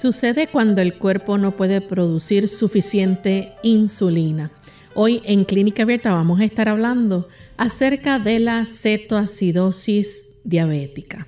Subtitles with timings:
[0.00, 4.52] Sucede cuando el cuerpo no puede producir suficiente insulina.
[4.94, 7.26] Hoy en Clínica Abierta vamos a estar hablando
[7.56, 11.26] acerca de la cetoacidosis diabética.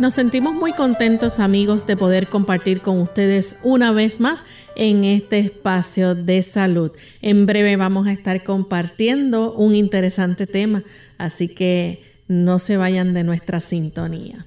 [0.00, 5.38] Nos sentimos muy contentos amigos de poder compartir con ustedes una vez más en este
[5.40, 6.90] espacio de salud.
[7.20, 10.82] En breve vamos a estar compartiendo un interesante tema,
[11.18, 14.46] así que no se vayan de nuestra sintonía.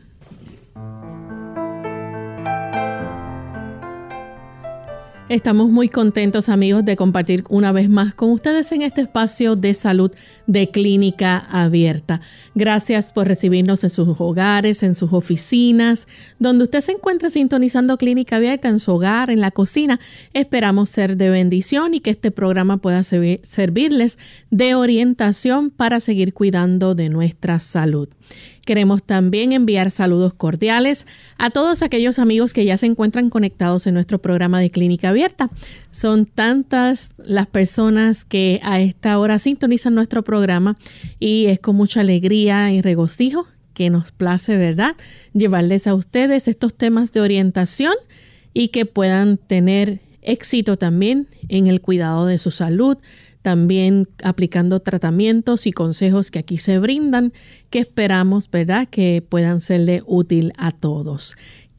[5.34, 9.74] Estamos muy contentos amigos de compartir una vez más con ustedes en este espacio de
[9.74, 10.12] salud
[10.46, 12.22] de clínica abierta.
[12.54, 18.36] Gracias por recibirnos en sus hogares, en sus oficinas, donde usted se encuentra sintonizando clínica
[18.36, 20.00] abierta, en su hogar, en la cocina.
[20.34, 24.20] Esperamos ser de bendición y que este programa pueda servirles
[24.52, 28.08] de orientación para seguir cuidando de nuestra salud.
[28.66, 31.06] Queremos también enviar saludos cordiales
[31.38, 35.50] a todos aquellos amigos que ya se encuentran conectados en nuestro programa de Clínica Abierta.
[35.92, 40.78] Son tantas las personas que a esta hora sintonizan nuestro programa
[41.20, 44.96] y es con mucha alegría y regocijo que nos place, ¿verdad?,
[45.34, 47.94] llevarles a ustedes estos temas de orientación
[48.54, 52.98] y que puedan tener éxito también en el cuidado de su salud,
[53.44, 57.34] también aplicando tratamientos y consejos que aquí se brindan,
[57.70, 61.36] que esperamos, ¿verdad?, que puedan serle útil a todos.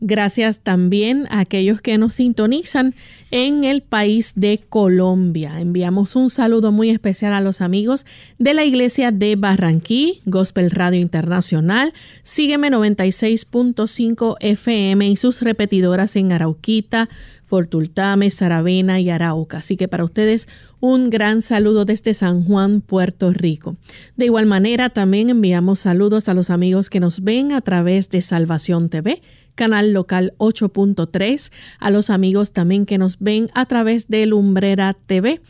[0.06, 2.92] Gracias también a aquellos que nos sintonizan
[3.30, 5.58] en el país de Colombia.
[5.60, 8.04] Enviamos un saludo muy especial a los amigos
[8.38, 11.94] de la iglesia de Barranquí, Gospel Radio Internacional.
[12.22, 17.08] Sígueme 96.5 FM y sus repetidoras en Arauquita,
[17.46, 19.58] Fortultame, Saravena y Arauca.
[19.58, 20.48] Así que para ustedes
[20.80, 23.76] un gran saludo desde San Juan, Puerto Rico.
[24.16, 28.22] De igual manera, también enviamos saludos a los amigos que nos ven a través de
[28.22, 29.22] Salvación TV
[29.54, 35.40] canal local 8.3, a los amigos también que nos ven a través de Lumbrera TV.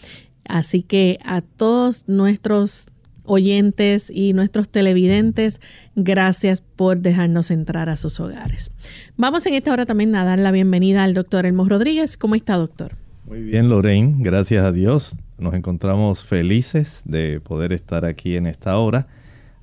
[0.47, 2.91] Así que a todos nuestros
[3.24, 5.60] oyentes y nuestros televidentes,
[5.96, 8.70] gracias por dejarnos entrar a sus hogares.
[9.16, 12.16] Vamos en esta hora también a dar la bienvenida al doctor Elmo Rodríguez.
[12.16, 12.92] ¿Cómo está, doctor?
[13.26, 15.16] Muy bien, Lorraine, gracias a Dios.
[15.38, 19.06] Nos encontramos felices de poder estar aquí en esta hora,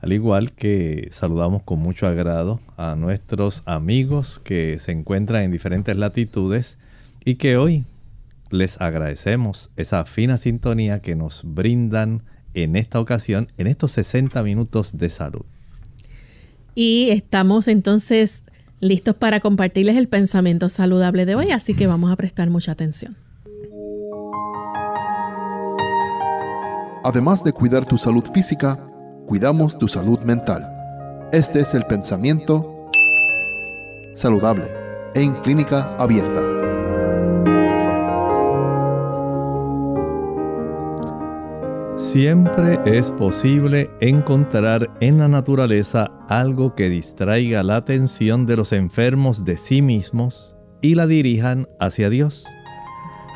[0.01, 5.95] al igual que saludamos con mucho agrado a nuestros amigos que se encuentran en diferentes
[5.95, 6.79] latitudes
[7.23, 7.85] y que hoy
[8.49, 12.23] les agradecemos esa fina sintonía que nos brindan
[12.53, 15.45] en esta ocasión, en estos 60 minutos de salud.
[16.75, 18.45] Y estamos entonces
[18.79, 23.15] listos para compartirles el pensamiento saludable de hoy, así que vamos a prestar mucha atención.
[27.03, 28.77] Además de cuidar tu salud física,
[29.25, 30.67] cuidamos tu salud mental.
[31.31, 32.89] Este es el pensamiento
[34.13, 34.65] saludable
[35.15, 36.50] en clínica abierta.
[42.11, 49.45] Siempre es posible encontrar en la naturaleza algo que distraiga la atención de los enfermos
[49.45, 52.45] de sí mismos y la dirijan hacia Dios.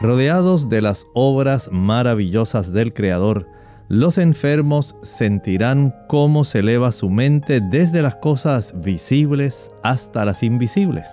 [0.01, 3.47] Rodeados de las obras maravillosas del Creador,
[3.87, 11.07] los enfermos sentirán cómo se eleva su mente desde las cosas visibles hasta las invisibles.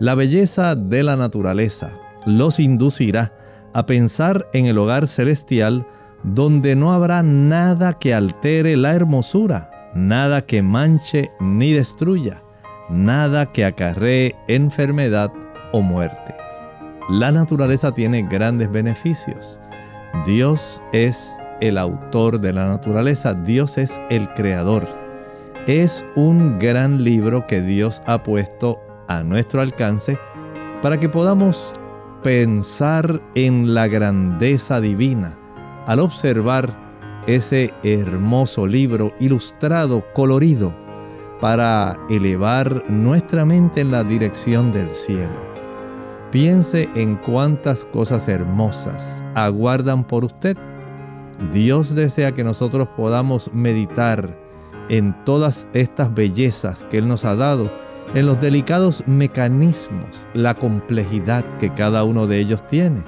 [0.00, 1.90] La belleza de la naturaleza
[2.24, 3.34] los inducirá
[3.74, 5.86] a pensar en el hogar celestial
[6.22, 12.42] donde no habrá nada que altere la hermosura, nada que manche ni destruya,
[12.90, 15.32] nada que acarree enfermedad
[15.72, 16.34] o muerte.
[17.08, 19.60] La naturaleza tiene grandes beneficios.
[20.26, 24.86] Dios es el autor de la naturaleza, Dios es el creador.
[25.66, 28.78] Es un gran libro que Dios ha puesto
[29.08, 30.18] a nuestro alcance
[30.82, 31.74] para que podamos
[32.22, 35.38] pensar en la grandeza divina,
[35.88, 36.70] al observar
[37.26, 40.72] ese hermoso libro ilustrado, colorido,
[41.40, 45.48] para elevar nuestra mente en la dirección del cielo.
[46.30, 50.58] Piense en cuántas cosas hermosas aguardan por usted.
[51.52, 54.38] Dios desea que nosotros podamos meditar
[54.90, 57.70] en todas estas bellezas que Él nos ha dado,
[58.14, 63.02] en los delicados mecanismos, la complejidad que cada uno de ellos tiene.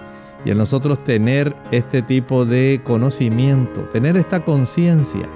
[0.45, 5.29] Y en nosotros tener este tipo de conocimiento, tener esta conciencia,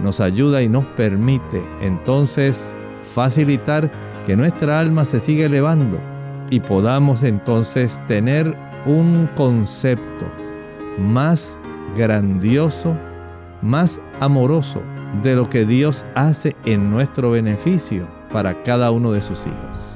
[0.00, 3.90] nos ayuda y nos permite entonces facilitar
[4.26, 5.98] que nuestra alma se siga elevando
[6.50, 8.56] y podamos entonces tener
[8.86, 10.26] un concepto
[10.98, 11.58] más
[11.96, 12.96] grandioso,
[13.62, 14.82] más amoroso
[15.22, 19.95] de lo que Dios hace en nuestro beneficio para cada uno de sus hijos.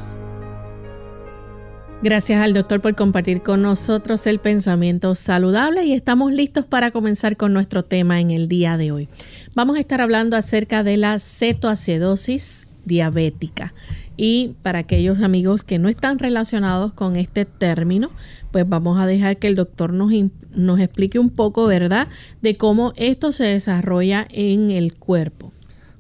[2.02, 7.36] Gracias al doctor por compartir con nosotros el pensamiento saludable y estamos listos para comenzar
[7.36, 9.08] con nuestro tema en el día de hoy.
[9.54, 13.74] Vamos a estar hablando acerca de la cetoacidosis diabética.
[14.16, 18.10] Y para aquellos amigos que no están relacionados con este término,
[18.50, 20.10] pues vamos a dejar que el doctor nos,
[20.54, 22.08] nos explique un poco, ¿verdad?,
[22.40, 25.52] de cómo esto se desarrolla en el cuerpo.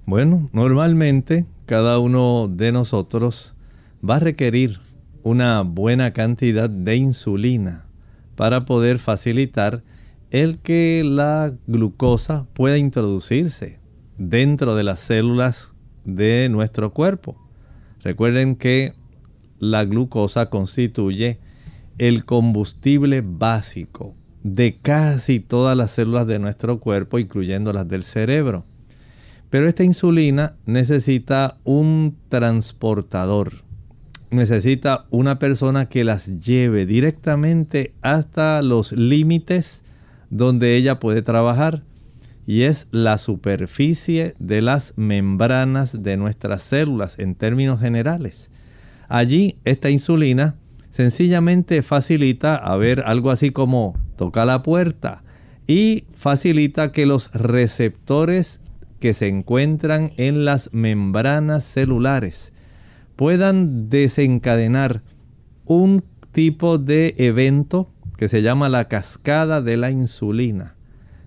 [0.06, 3.52] Bueno, normalmente cada uno de nosotros
[4.02, 4.80] va a requerir
[5.22, 7.86] una buena cantidad de insulina
[8.36, 9.82] para poder facilitar
[10.30, 13.80] el que la glucosa pueda introducirse
[14.16, 15.72] dentro de las células
[16.04, 17.36] de nuestro cuerpo.
[18.02, 18.94] Recuerden que
[19.58, 21.38] la glucosa constituye
[21.98, 28.64] el combustible básico de casi todas las células de nuestro cuerpo, incluyendo las del cerebro.
[29.50, 33.64] Pero esta insulina necesita un transportador
[34.30, 39.82] necesita una persona que las lleve directamente hasta los límites
[40.30, 41.82] donde ella puede trabajar
[42.46, 48.50] y es la superficie de las membranas de nuestras células en términos generales.
[49.08, 50.54] Allí esta insulina
[50.90, 55.22] sencillamente facilita a ver algo así como toca la puerta
[55.66, 58.60] y facilita que los receptores
[58.98, 62.52] que se encuentran en las membranas celulares
[63.20, 65.02] puedan desencadenar
[65.66, 66.02] un
[66.32, 70.74] tipo de evento que se llama la cascada de la insulina.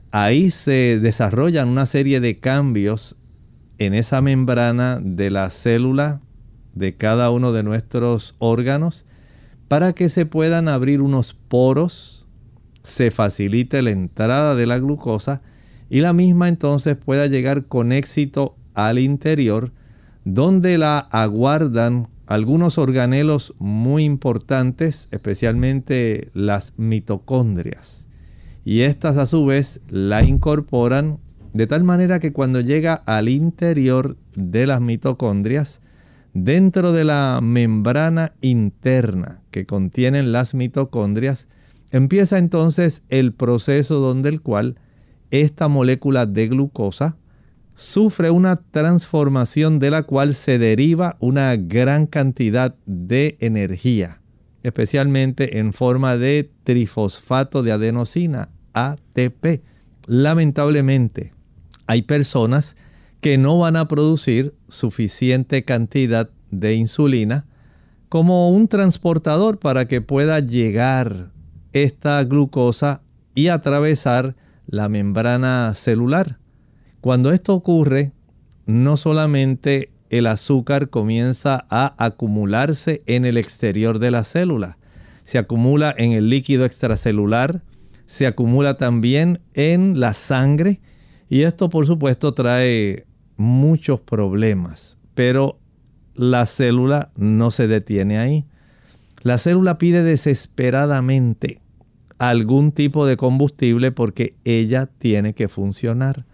[0.10, 3.22] Ahí se desarrollan una serie de cambios
[3.78, 6.20] en esa membrana de la célula
[6.74, 9.06] de cada uno de nuestros órganos
[9.68, 12.28] para que se puedan abrir unos poros,
[12.82, 15.44] se facilite la entrada de la glucosa
[15.92, 19.72] y la misma entonces pueda llegar con éxito al interior
[20.26, 28.08] donde la aguardan algunos organelos muy importantes, especialmente las mitocondrias.
[28.66, 31.20] Y estas a su vez la incorporan
[31.54, 35.82] de tal manera que cuando llega al interior de las mitocondrias,
[36.34, 41.48] dentro de la membrana interna que contienen las mitocondrias,
[41.92, 44.80] empieza entonces el proceso donde el cual
[45.30, 47.18] esta molécula de glucosa
[47.76, 54.22] sufre una transformación de la cual se deriva una gran cantidad de energía,
[54.64, 59.64] especialmente en forma de trifosfato de adenosina, ATP.
[60.06, 61.34] Lamentablemente,
[61.88, 62.76] hay personas
[63.22, 67.46] que no van a producir suficiente cantidad de insulina
[68.10, 71.32] como un transportador para que pueda llegar
[71.72, 73.02] esta glucosa
[73.34, 74.36] y atravesar
[74.68, 76.38] la membrana celular.
[77.04, 78.14] Cuando esto ocurre,
[78.66, 84.78] no solamente el azúcar comienza a acumularse en el exterior de la célula,
[85.26, 87.62] se acumula en el líquido extracelular,
[88.06, 90.80] se acumula también en la sangre
[91.28, 93.06] y esto por supuesto trae
[93.36, 95.60] muchos problemas, pero
[96.16, 98.46] la célula no se detiene ahí.
[99.24, 101.60] La célula pide desesperadamente
[102.18, 106.26] algún tipo de combustible porque ella tiene que funcionar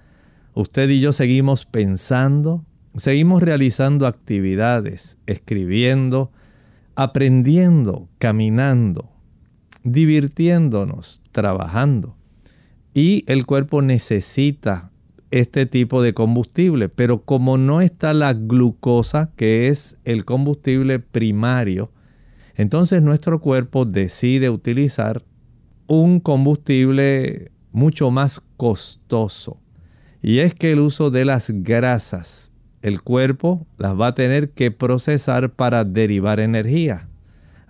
[0.59, 2.65] usted y yo seguimos pensando,
[2.97, 6.31] seguimos realizando actividades, escribiendo,
[6.95, 9.09] aprendiendo, caminando,
[9.83, 12.17] divirtiéndonos, trabajando.
[12.93, 14.91] Y el cuerpo necesita
[15.31, 21.91] este tipo de combustible, pero como no está la glucosa, que es el combustible primario,
[22.55, 25.23] entonces nuestro cuerpo decide utilizar
[25.87, 29.61] un combustible mucho más costoso.
[30.21, 34.71] Y es que el uso de las grasas, el cuerpo las va a tener que
[34.71, 37.07] procesar para derivar energía.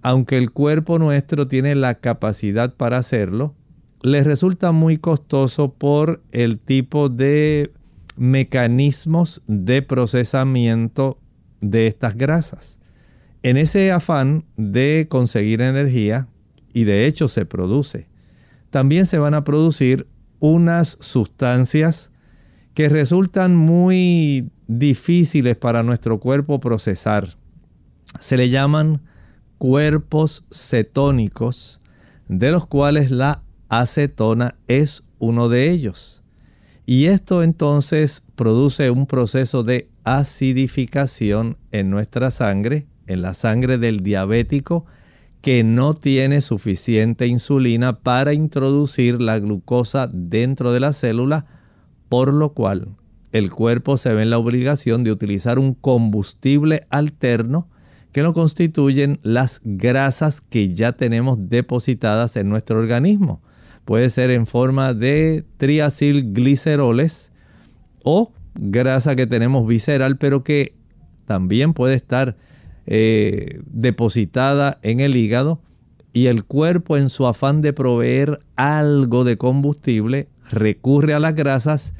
[0.02, 3.56] Aunque el cuerpo nuestro tiene la capacidad para hacerlo,
[4.02, 7.74] le resulta muy costoso por el tipo de
[8.16, 11.20] mecanismos de procesamiento
[11.62, 12.78] de estas grasas.
[13.44, 16.28] En ese afán de conseguir energía,
[16.74, 18.08] y de hecho se produce,
[18.70, 20.08] también se van a producir
[20.40, 22.09] unas sustancias
[22.80, 27.36] que resultan muy difíciles para nuestro cuerpo procesar.
[28.22, 29.02] Se le llaman
[29.58, 31.82] cuerpos cetónicos,
[32.30, 36.24] de los cuales la acetona es uno de ellos.
[36.86, 44.04] Y esto entonces produce un proceso de acidificación en nuestra sangre, en la sangre del
[44.04, 44.86] diabético,
[45.42, 51.59] que no tiene suficiente insulina para introducir la glucosa dentro de la célula,
[52.10, 52.90] por lo cual
[53.32, 57.68] el cuerpo se ve en la obligación de utilizar un combustible alterno
[58.12, 63.42] que no constituyen las grasas que ya tenemos depositadas en nuestro organismo.
[63.86, 67.32] Puede ser en forma de triacilgliceroles
[68.04, 70.76] o grasa que tenemos visceral, pero que
[71.26, 72.36] también puede estar
[72.88, 75.62] eh, depositada en el hígado
[76.12, 81.94] y el cuerpo en su afán de proveer algo de combustible recurre a las grasas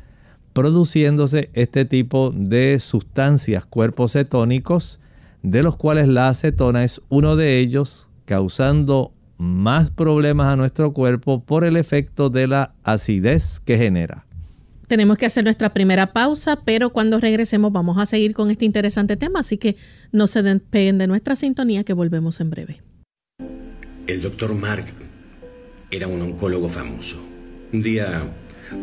[0.60, 5.00] produciéndose este tipo de sustancias, cuerpos cetónicos,
[5.42, 11.46] de los cuales la acetona es uno de ellos, causando más problemas a nuestro cuerpo
[11.46, 14.26] por el efecto de la acidez que genera.
[14.90, 19.16] Tenemos que hacer nuestra primera pausa, pero cuando regresemos vamos a seguir con este interesante
[19.16, 19.78] tema, así que
[20.12, 22.82] no se despeguen de nuestra sintonía que volvemos en breve.
[24.08, 24.88] El doctor Mark
[25.90, 27.18] era un oncólogo famoso.
[27.72, 28.30] Un día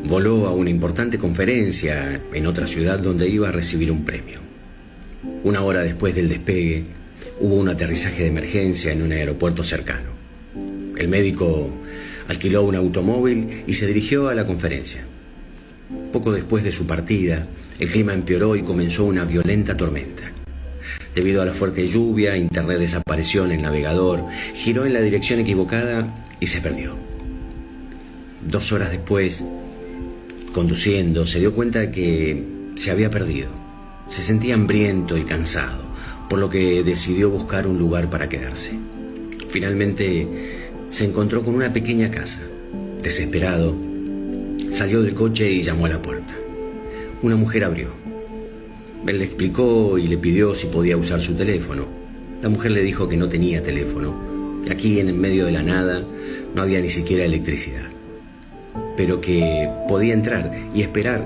[0.04, 4.40] voló a una importante conferencia en otra ciudad donde iba a recibir un premio.
[5.44, 6.84] Una hora después del despegue,
[7.40, 10.10] hubo un aterrizaje de emergencia en un aeropuerto cercano.
[10.96, 11.70] El médico
[12.28, 15.02] alquiló un automóvil y se dirigió a la conferencia.
[16.12, 17.46] Poco después de su partida,
[17.78, 20.32] el clima empeoró y comenzó una violenta tormenta.
[21.14, 24.24] Debido a la fuerte lluvia, Internet desapareció en el navegador,
[24.54, 26.96] giró en la dirección equivocada y se perdió.
[28.46, 29.44] Dos horas después,
[30.56, 32.42] conduciendo, se dio cuenta de que
[32.76, 33.50] se había perdido.
[34.06, 35.82] Se sentía hambriento y cansado,
[36.30, 38.72] por lo que decidió buscar un lugar para quedarse.
[39.50, 40.26] Finalmente
[40.88, 42.40] se encontró con una pequeña casa.
[43.02, 43.76] Desesperado,
[44.70, 46.34] salió del coche y llamó a la puerta.
[47.20, 47.90] Una mujer abrió.
[49.06, 51.84] Él le explicó y le pidió si podía usar su teléfono.
[52.40, 55.62] La mujer le dijo que no tenía teléfono, que aquí en el medio de la
[55.62, 56.02] nada
[56.54, 57.95] no había ni siquiera electricidad
[58.96, 61.24] pero que podía entrar y esperar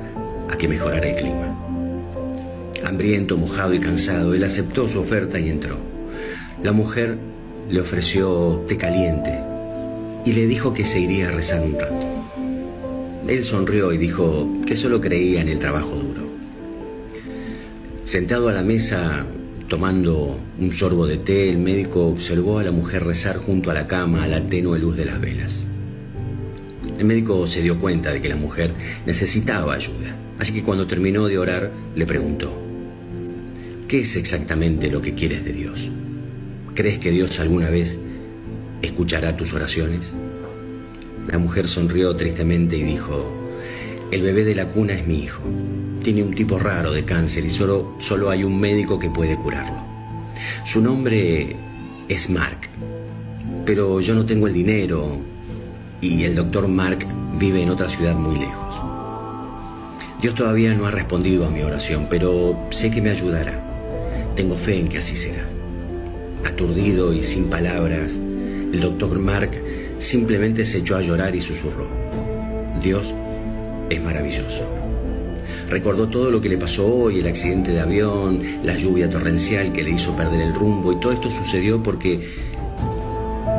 [0.50, 1.56] a que mejorara el clima.
[2.84, 5.76] Hambriento, mojado y cansado, él aceptó su oferta y entró.
[6.62, 7.16] La mujer
[7.68, 9.38] le ofreció té caliente
[10.24, 12.06] y le dijo que se iría a rezar un rato.
[13.28, 16.28] Él sonrió y dijo que solo creía en el trabajo duro.
[18.04, 19.24] Sentado a la mesa,
[19.68, 23.86] tomando un sorbo de té, el médico observó a la mujer rezar junto a la
[23.86, 25.62] cama a la tenue luz de las velas.
[27.00, 28.74] El médico se dio cuenta de que la mujer
[29.06, 32.52] necesitaba ayuda, así que cuando terminó de orar le preguntó,
[33.88, 35.90] ¿qué es exactamente lo que quieres de Dios?
[36.74, 37.98] ¿Crees que Dios alguna vez
[38.82, 40.12] escuchará tus oraciones?
[41.26, 43.32] La mujer sonrió tristemente y dijo,
[44.10, 45.40] el bebé de la cuna es mi hijo.
[46.02, 49.82] Tiene un tipo raro de cáncer y solo, solo hay un médico que puede curarlo.
[50.66, 51.56] Su nombre
[52.10, 52.68] es Mark,
[53.64, 55.18] pero yo no tengo el dinero
[56.00, 57.06] y el doctor Mark
[57.38, 58.80] vive en otra ciudad muy lejos.
[60.20, 63.58] Dios todavía no ha respondido a mi oración, pero sé que me ayudará.
[64.36, 65.44] Tengo fe en que así será.
[66.44, 69.50] Aturdido y sin palabras, el doctor Mark
[69.98, 71.86] simplemente se echó a llorar y susurró.
[72.82, 73.14] Dios
[73.88, 74.64] es maravilloso.
[75.68, 79.84] Recordó todo lo que le pasó hoy, el accidente de avión, la lluvia torrencial que
[79.84, 82.49] le hizo perder el rumbo y todo esto sucedió porque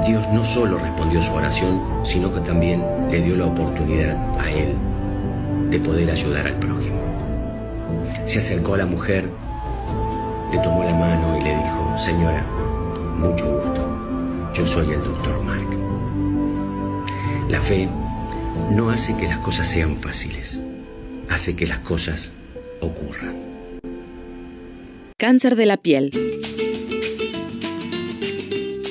[0.05, 4.75] Dios no solo respondió su oración, sino que también le dio la oportunidad a él
[5.69, 6.99] de poder ayudar al prójimo.
[8.25, 9.29] Se acercó a la mujer,
[10.51, 12.43] le tomó la mano y le dijo, Señora,
[13.17, 15.67] mucho gusto, yo soy el doctor Mark.
[17.49, 17.87] La fe
[18.71, 20.59] no hace que las cosas sean fáciles,
[21.29, 22.31] hace que las cosas
[22.79, 23.35] ocurran.
[25.17, 26.11] Cáncer de la piel.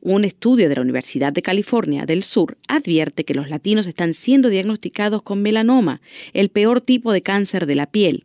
[0.00, 4.48] Un estudio de la Universidad de California del Sur advierte que los latinos están siendo
[4.48, 6.00] diagnosticados con melanoma,
[6.32, 8.24] el peor tipo de cáncer de la piel,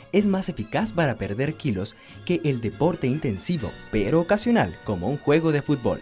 [0.11, 1.95] es más eficaz para perder kilos
[2.25, 6.01] que el deporte intensivo, pero ocasional, como un juego de fútbol.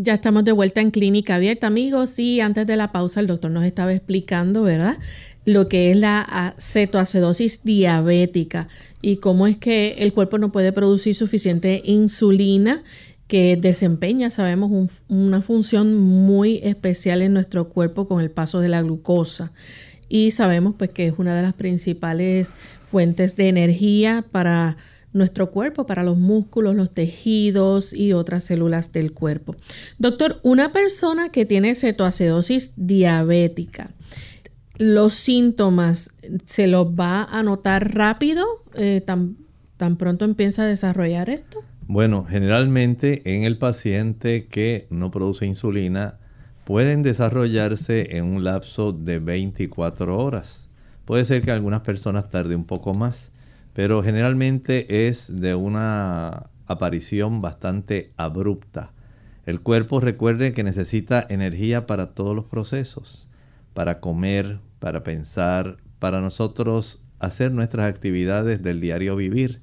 [0.00, 3.50] Ya estamos de vuelta en Clínica Abierta, amigos, y antes de la pausa el doctor
[3.50, 4.96] nos estaba explicando, ¿verdad?
[5.44, 8.68] Lo que es la acetoacidosis diabética
[9.02, 12.84] y cómo es que el cuerpo no puede producir suficiente insulina
[13.26, 18.68] que desempeña, sabemos, un- una función muy especial en nuestro cuerpo con el paso de
[18.68, 19.50] la glucosa.
[20.08, 22.54] Y sabemos pues que es una de las principales
[22.88, 24.76] fuentes de energía para
[25.12, 29.56] nuestro cuerpo, para los músculos, los tejidos y otras células del cuerpo.
[29.98, 33.90] Doctor, una persona que tiene cetoacidosis diabética,
[34.76, 36.10] ¿los síntomas
[36.46, 38.46] se los va a notar rápido?
[38.74, 39.36] Eh, tan,
[39.78, 41.62] ¿Tan pronto empieza a desarrollar esto?
[41.86, 46.18] Bueno, generalmente en el paciente que no produce insulina
[46.64, 50.68] pueden desarrollarse en un lapso de 24 horas.
[51.06, 53.30] Puede ser que algunas personas tarde un poco más,
[53.78, 58.90] pero generalmente es de una aparición bastante abrupta.
[59.46, 63.28] El cuerpo recuerde que necesita energía para todos los procesos,
[63.74, 69.60] para comer, para pensar, para nosotros hacer nuestras actividades del diario vivir.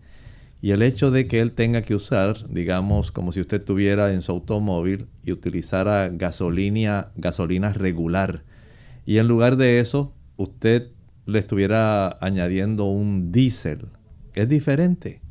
[0.61, 4.21] Y el hecho de que él tenga que usar, digamos, como si usted tuviera en
[4.21, 8.43] su automóvil y utilizara gasolina, gasolina regular,
[9.05, 10.87] y en lugar de eso, usted
[11.25, 13.89] le estuviera añadiendo un diésel,
[14.43, 15.21] es diferente.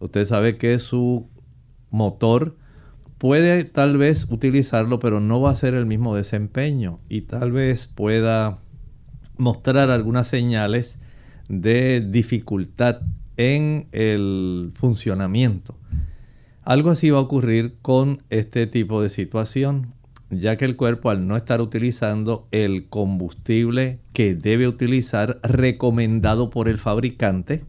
[0.00, 1.28] Usted sabe que su
[1.90, 2.56] motor
[3.18, 7.86] puede tal vez utilizarlo, pero no va a ser el mismo desempeño y tal vez
[7.86, 8.58] pueda
[9.36, 10.98] mostrar algunas señales
[11.48, 13.00] de dificultad
[13.36, 15.74] en el funcionamiento.
[16.62, 19.94] Algo así va a ocurrir con este tipo de situación,
[20.30, 26.68] ya que el cuerpo al no estar utilizando el combustible que debe utilizar recomendado por
[26.68, 27.64] el fabricante,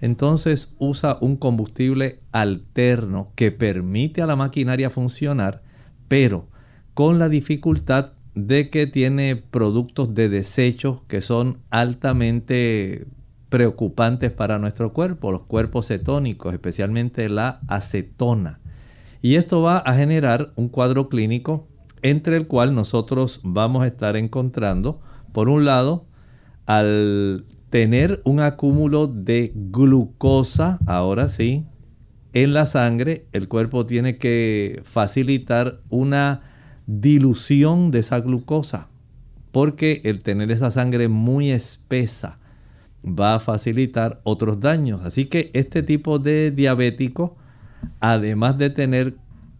[0.00, 5.62] entonces usa un combustible alterno que permite a la maquinaria funcionar,
[6.08, 6.48] pero
[6.94, 13.06] con la dificultad de que tiene productos de desecho que son altamente
[13.48, 18.60] preocupantes para nuestro cuerpo, los cuerpos cetónicos, especialmente la acetona.
[19.22, 21.68] Y esto va a generar un cuadro clínico
[22.02, 25.00] entre el cual nosotros vamos a estar encontrando,
[25.32, 26.06] por un lado,
[26.66, 31.64] al tener un acúmulo de glucosa, ahora sí,
[32.32, 36.42] en la sangre, el cuerpo tiene que facilitar una
[36.86, 38.88] dilución de esa glucosa,
[39.52, 42.38] porque el tener esa sangre muy espesa
[43.04, 45.04] va a facilitar otros daños.
[45.04, 47.36] Así que este tipo de diabético,
[48.00, 49.14] además de tener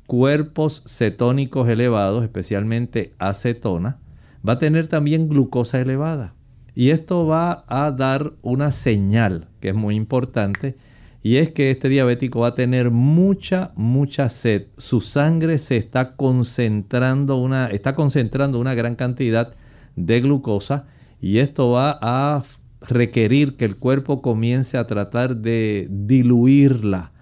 [0.07, 3.99] cuerpos cetónicos elevados, especialmente acetona,
[4.47, 6.35] va a tener también glucosa elevada.
[6.75, 10.77] Y esto va a dar una señal que es muy importante
[11.23, 14.69] y es que este diabético va a tener mucha, mucha sed.
[14.79, 19.55] Su sangre se está concentrando una, está concentrando una gran cantidad
[19.97, 20.87] de glucosa
[21.21, 22.43] y esto va a
[22.81, 27.13] requerir que el cuerpo comience a tratar de diluirla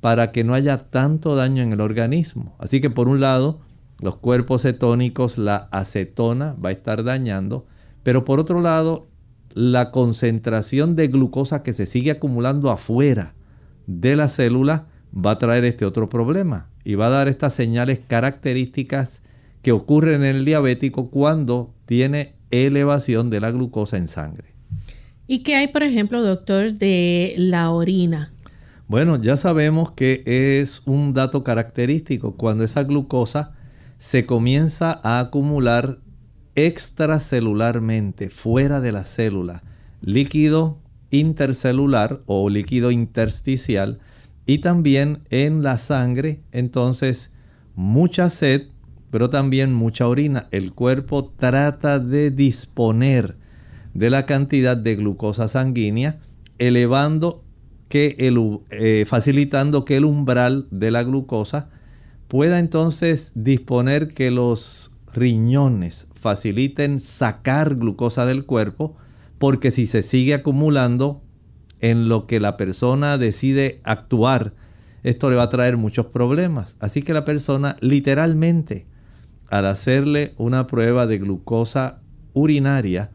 [0.00, 2.54] para que no haya tanto daño en el organismo.
[2.60, 3.60] Así que por un lado,
[3.98, 7.66] los cuerpos cetónicos, la acetona va a estar dañando
[8.08, 9.06] pero por otro lado,
[9.52, 13.34] la concentración de glucosa que se sigue acumulando afuera
[13.86, 18.00] de la célula va a traer este otro problema y va a dar estas señales
[18.00, 19.20] características
[19.60, 24.54] que ocurren en el diabético cuando tiene elevación de la glucosa en sangre.
[25.26, 28.32] ¿Y qué hay, por ejemplo, doctor, de la orina?
[28.86, 33.54] Bueno, ya sabemos que es un dato característico cuando esa glucosa
[33.98, 35.98] se comienza a acumular
[36.66, 39.62] extracelularmente, fuera de la célula,
[40.00, 44.00] líquido intercelular o líquido intersticial
[44.44, 47.34] y también en la sangre, entonces
[47.76, 48.68] mucha sed,
[49.10, 50.48] pero también mucha orina.
[50.50, 53.36] El cuerpo trata de disponer
[53.94, 56.18] de la cantidad de glucosa sanguínea,
[56.58, 57.44] elevando
[57.88, 61.70] que el, eh, facilitando que el umbral de la glucosa
[62.26, 68.96] pueda entonces disponer que los riñones faciliten sacar glucosa del cuerpo,
[69.38, 71.22] porque si se sigue acumulando
[71.80, 74.54] en lo que la persona decide actuar,
[75.02, 76.76] esto le va a traer muchos problemas.
[76.80, 78.86] Así que la persona literalmente,
[79.48, 82.00] al hacerle una prueba de glucosa
[82.32, 83.10] urinaria,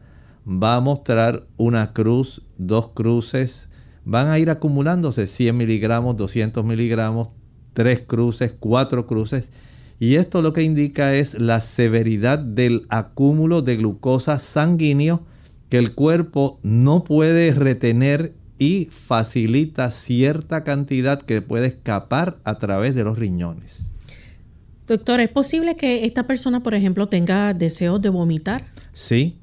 [0.46, 3.70] va a mostrar una cruz, dos cruces,
[4.04, 7.28] van a ir acumulándose 100 miligramos, 200 miligramos,
[7.72, 9.50] tres cruces, cuatro cruces,
[9.98, 15.22] y esto lo que indica es la severidad del acúmulo de glucosa sanguíneo
[15.68, 22.94] que el cuerpo no puede retener y facilita cierta cantidad que puede escapar a través
[22.94, 23.92] de los riñones.
[24.86, 28.66] Doctor, ¿es posible que esta persona, por ejemplo, tenga deseos de vomitar?
[28.92, 29.38] Sí,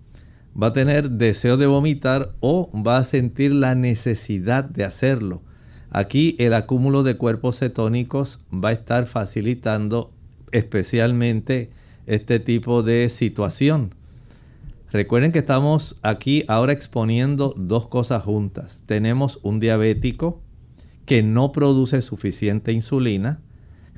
[0.62, 5.42] va a tener deseo de vomitar o va a sentir la necesidad de hacerlo.
[5.90, 10.14] Aquí el acúmulo de cuerpos cetónicos va a estar facilitando
[10.52, 11.72] especialmente
[12.06, 13.96] este tipo de situación.
[14.92, 18.84] Recuerden que estamos aquí ahora exponiendo dos cosas juntas.
[18.86, 20.42] Tenemos un diabético
[21.06, 23.40] que no produce suficiente insulina.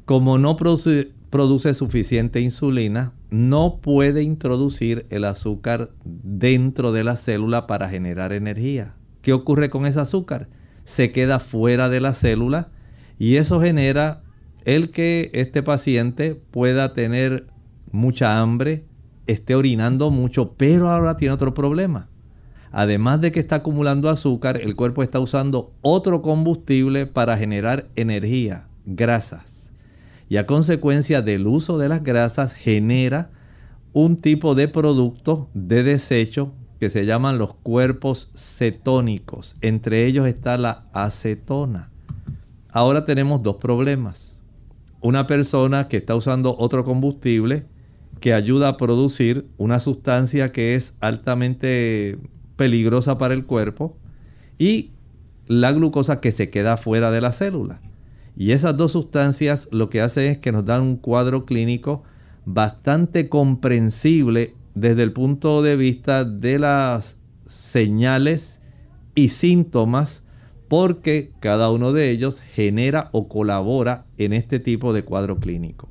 [0.05, 7.65] Como no produce, produce, suficiente insulina, no puede introducir el azúcar dentro de la célula
[7.65, 8.93] para generar energía.
[9.23, 10.49] ¿Qué ocurre con ese azúcar?
[10.83, 12.69] Se queda fuera de la célula
[13.17, 14.21] y eso genera
[14.65, 17.47] el que este paciente pueda tener
[17.91, 18.85] mucha hambre,
[19.27, 22.09] esté orinando mucho, pero ahora tiene otro problema.
[22.71, 28.67] Además de que está acumulando azúcar, el cuerpo está usando otro combustible para generar energía,
[28.85, 29.71] grasas.
[30.27, 33.29] Y a consecuencia del uso de las grasas genera
[33.93, 39.55] un tipo de producto de desecho que se llaman los cuerpos cetónicos.
[39.61, 41.91] Entre ellos está la acetona.
[42.69, 44.32] ahora tenemos dos problemas.
[45.03, 47.65] Una persona que está usando otro combustible
[48.21, 52.17] que ayuda a producir una sustancia que es altamente
[52.55, 53.97] peligrosa para el cuerpo
[54.57, 54.91] y
[55.45, 57.81] la glucosa que se queda fuera de la célula.
[58.37, 62.03] Y esas dos sustancias lo que hacen es que nos dan un cuadro clínico
[62.45, 68.61] bastante comprensible desde el punto de vista de las señales
[69.15, 70.22] y síntomas
[70.73, 75.87] porque cada uno de ellos genera o colabora en este tipo de cuadro clínico.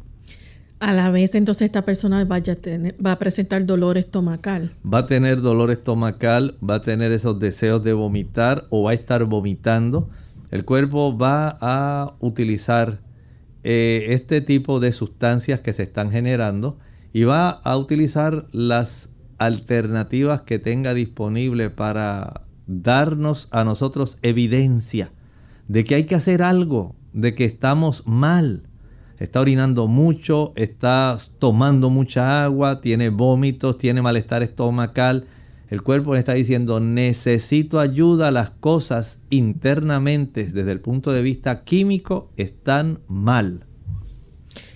[0.80, 4.72] A la vez, entonces, esta persona vaya a tener, va a presentar dolor estomacal.
[4.84, 8.94] Va a tener dolor estomacal, va a tener esos deseos de vomitar o va a
[8.94, 10.10] estar vomitando.
[10.50, 12.98] El cuerpo va a utilizar
[13.62, 16.80] eh, este tipo de sustancias que se están generando
[17.12, 25.10] y va a utilizar las alternativas que tenga disponible para darnos a nosotros evidencia
[25.68, 28.62] de que hay que hacer algo, de que estamos mal.
[29.18, 35.26] Está orinando mucho, está tomando mucha agua, tiene vómitos, tiene malestar estomacal.
[35.70, 41.64] El cuerpo le está diciendo, necesito ayuda, las cosas internamente desde el punto de vista
[41.64, 43.64] químico están mal.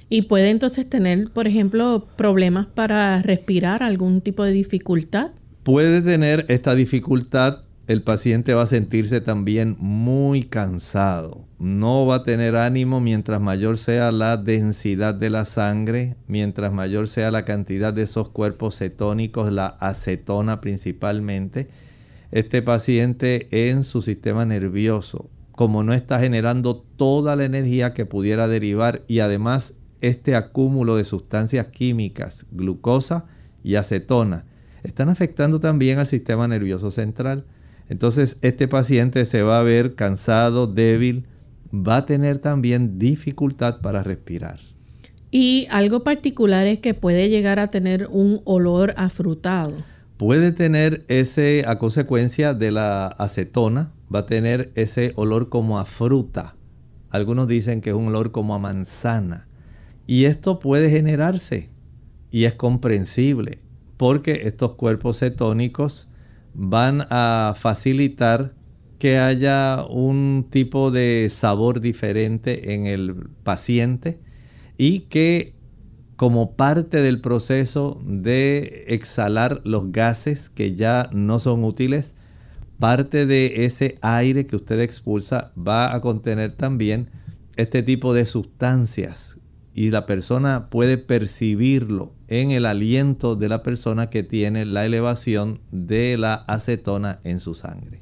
[0.09, 5.33] Y puede entonces tener, por ejemplo, problemas para respirar, algún tipo de dificultad.
[5.65, 11.45] Puede tener esta dificultad el paciente va a sentirse también muy cansado.
[11.61, 17.09] No va a tener ánimo mientras mayor sea la densidad de la sangre, mientras mayor
[17.09, 21.69] sea la cantidad de esos cuerpos cetónicos, la acetona principalmente.
[22.33, 28.49] Este paciente en su sistema nervioso, como no está generando toda la energía que pudiera
[28.49, 33.27] derivar y además este acúmulo de sustancias químicas, glucosa
[33.63, 34.45] y acetona,
[34.83, 37.45] están afectando también al sistema nervioso central
[37.89, 41.27] entonces este paciente se va a ver cansado, débil,
[41.73, 44.59] va a tener también dificultad para respirar.
[45.31, 49.75] Y algo particular es que puede llegar a tener un olor afrutado.
[50.17, 55.85] Puede tener ese, a consecuencia de la acetona, va a tener ese olor como a
[55.85, 56.57] fruta.
[57.11, 59.47] Algunos dicen que es un olor como a manzana.
[60.07, 61.71] Y esto puede generarse
[62.31, 63.59] y es comprensible
[63.97, 66.11] porque estos cuerpos cetónicos
[66.59, 68.55] van a facilitar
[68.99, 74.19] que haya un tipo de sabor diferente en el paciente
[74.79, 75.55] y que
[76.17, 82.15] como parte del proceso de exhalar los gases que ya no son útiles,
[82.79, 87.11] parte de ese aire que usted expulsa va a contener también
[87.57, 89.39] este tipo de sustancias
[89.77, 95.61] y la persona puede percibirlo en el aliento de la persona que tiene la elevación
[95.71, 98.01] de la acetona en su sangre.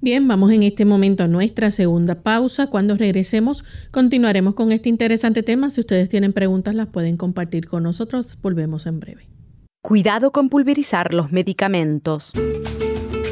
[0.00, 2.68] Bien, vamos en este momento a nuestra segunda pausa.
[2.68, 5.68] Cuando regresemos, continuaremos con este interesante tema.
[5.68, 8.38] Si ustedes tienen preguntas, las pueden compartir con nosotros.
[8.40, 9.28] Volvemos en breve.
[9.82, 12.32] Cuidado con pulverizar los medicamentos.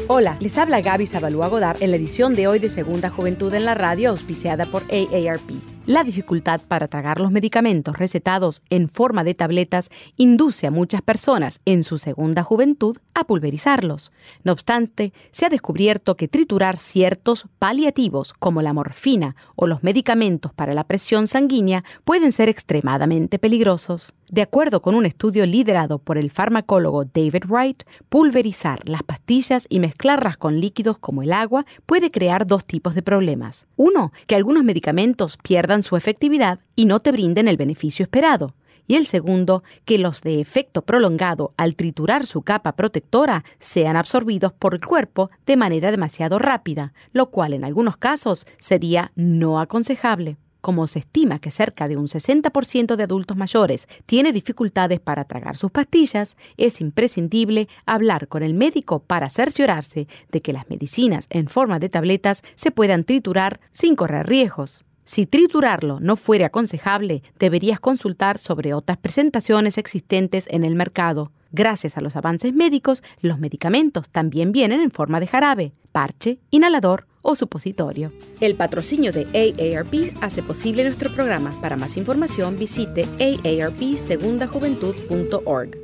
[0.07, 3.65] Hola, les habla Gaby Zabalúa Godard en la edición de hoy de Segunda Juventud en
[3.65, 5.76] la Radio, auspiciada por AARP.
[5.87, 11.61] La dificultad para tragar los medicamentos recetados en forma de tabletas induce a muchas personas
[11.63, 14.11] en su segunda juventud a pulverizarlos.
[14.43, 20.51] No obstante, se ha descubierto que triturar ciertos paliativos como la morfina o los medicamentos
[20.51, 24.13] para la presión sanguínea pueden ser extremadamente peligrosos.
[24.29, 29.79] De acuerdo con un estudio liderado por el farmacólogo David Wright, pulverizar las pastillas y
[29.79, 33.67] mezclarlas con líquidos como el agua puede crear dos tipos de problemas.
[33.77, 38.55] Uno, que algunos medicamentos pierdan su efectividad y no te brinden el beneficio esperado.
[38.87, 44.53] Y el segundo, que los de efecto prolongado al triturar su capa protectora sean absorbidos
[44.53, 50.37] por el cuerpo de manera demasiado rápida, lo cual en algunos casos sería no aconsejable.
[50.61, 55.55] Como se estima que cerca de un 60% de adultos mayores tiene dificultades para tragar
[55.55, 61.47] sus pastillas, es imprescindible hablar con el médico para cerciorarse de que las medicinas en
[61.47, 64.86] forma de tabletas se puedan triturar sin correr riesgos.
[65.07, 71.31] Si triturarlo no fuere aconsejable, deberías consultar sobre otras presentaciones existentes en el mercado.
[71.53, 77.07] Gracias a los avances médicos, los medicamentos también vienen en forma de jarabe, parche, inhalador
[77.21, 78.11] o supositorio.
[78.41, 81.53] El patrocinio de AARP hace posible nuestro programa.
[81.61, 85.77] Para más información visite aarpsegundajuventud.org.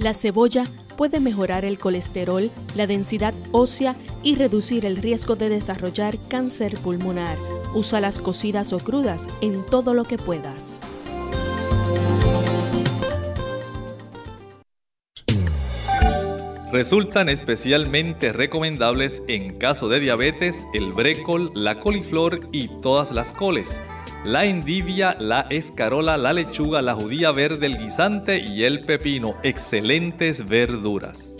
[0.00, 0.64] La cebolla
[0.98, 7.38] puede mejorar el colesterol, la densidad ósea y reducir el riesgo de desarrollar cáncer pulmonar.
[7.72, 10.76] Usa las cocidas o crudas en todo lo que puedas.
[16.72, 23.78] Resultan especialmente recomendables en caso de diabetes el brécol, la coliflor y todas las coles,
[24.28, 29.36] la endivia, la escarola, la lechuga, la judía verde, el guisante y el pepino.
[29.42, 31.34] Excelentes verduras.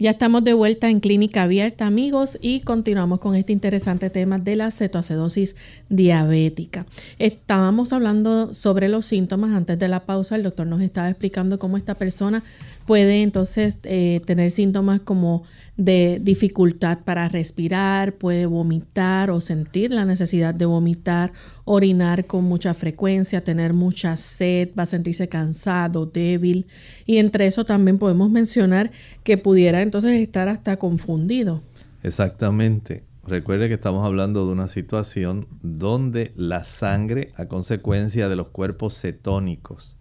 [0.00, 4.56] Ya estamos de vuelta en Clínica Abierta, amigos, y continuamos con este interesante tema de
[4.56, 5.56] la cetoacidosis
[5.90, 6.86] diabética.
[7.18, 10.36] Estábamos hablando sobre los síntomas antes de la pausa.
[10.36, 12.42] El doctor nos estaba explicando cómo esta persona
[12.90, 15.44] puede entonces eh, tener síntomas como
[15.76, 21.32] de dificultad para respirar, puede vomitar o sentir la necesidad de vomitar,
[21.64, 26.66] orinar con mucha frecuencia, tener mucha sed, va a sentirse cansado, débil
[27.06, 28.90] y entre eso también podemos mencionar
[29.22, 31.60] que pudiera entonces estar hasta confundido.
[32.02, 33.04] Exactamente.
[33.24, 39.00] Recuerde que estamos hablando de una situación donde la sangre a consecuencia de los cuerpos
[39.00, 39.99] cetónicos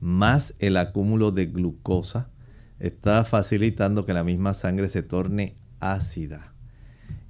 [0.00, 2.30] más el acúmulo de glucosa
[2.78, 6.54] está facilitando que la misma sangre se torne ácida.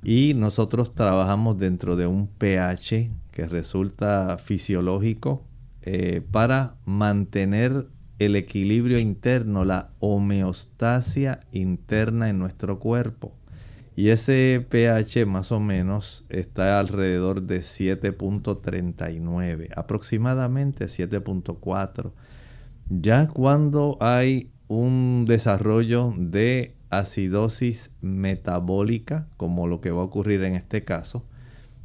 [0.03, 5.45] Y nosotros trabajamos dentro de un pH que resulta fisiológico
[5.83, 13.35] eh, para mantener el equilibrio interno, la homeostasia interna en nuestro cuerpo.
[13.97, 22.13] Y ese pH más o menos está alrededor de 7.39, aproximadamente 7.4.
[22.93, 30.55] Ya cuando hay un desarrollo de acidosis metabólica, como lo que va a ocurrir en
[30.57, 31.25] este caso,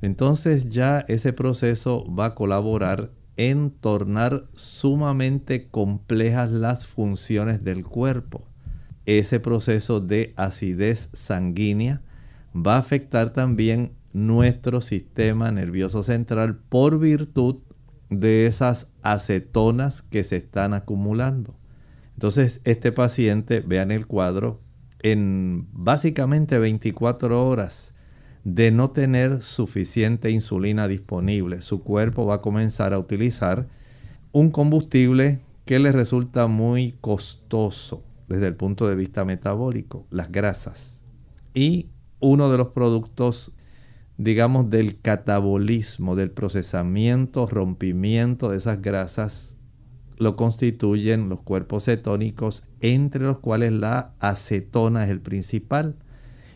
[0.01, 8.43] entonces ya ese proceso va a colaborar en tornar sumamente complejas las funciones del cuerpo.
[9.05, 12.01] Ese proceso de acidez sanguínea
[12.55, 17.57] va a afectar también nuestro sistema nervioso central por virtud
[18.09, 21.55] de esas acetonas que se están acumulando.
[22.13, 24.61] Entonces, este paciente, vean el cuadro,
[25.01, 27.93] en básicamente 24 horas
[28.43, 33.67] de no tener suficiente insulina disponible, su cuerpo va a comenzar a utilizar
[34.31, 41.03] un combustible que le resulta muy costoso desde el punto de vista metabólico, las grasas.
[41.53, 41.89] Y
[42.19, 43.54] uno de los productos,
[44.17, 49.55] digamos, del catabolismo, del procesamiento, rompimiento de esas grasas
[50.17, 55.97] lo constituyen los cuerpos cetónicos, entre los cuales la acetona es el principal.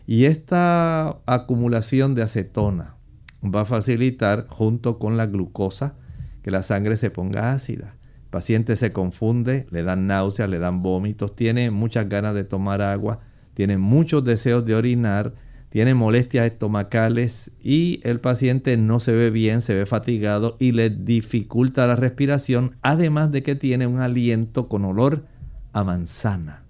[0.06, 2.96] Y esta acumulación de acetona
[3.42, 5.96] va a facilitar, junto con la glucosa,
[6.42, 7.96] que la sangre se ponga ácida.
[8.24, 12.80] El paciente se confunde, le dan náuseas, le dan vómitos, tiene muchas ganas de tomar
[12.80, 13.20] agua,
[13.54, 15.34] tiene muchos deseos de orinar,
[15.70, 20.90] tiene molestias estomacales y el paciente no se ve bien, se ve fatigado y le
[20.90, 25.24] dificulta la respiración, además de que tiene un aliento con olor
[25.72, 26.64] a manzana.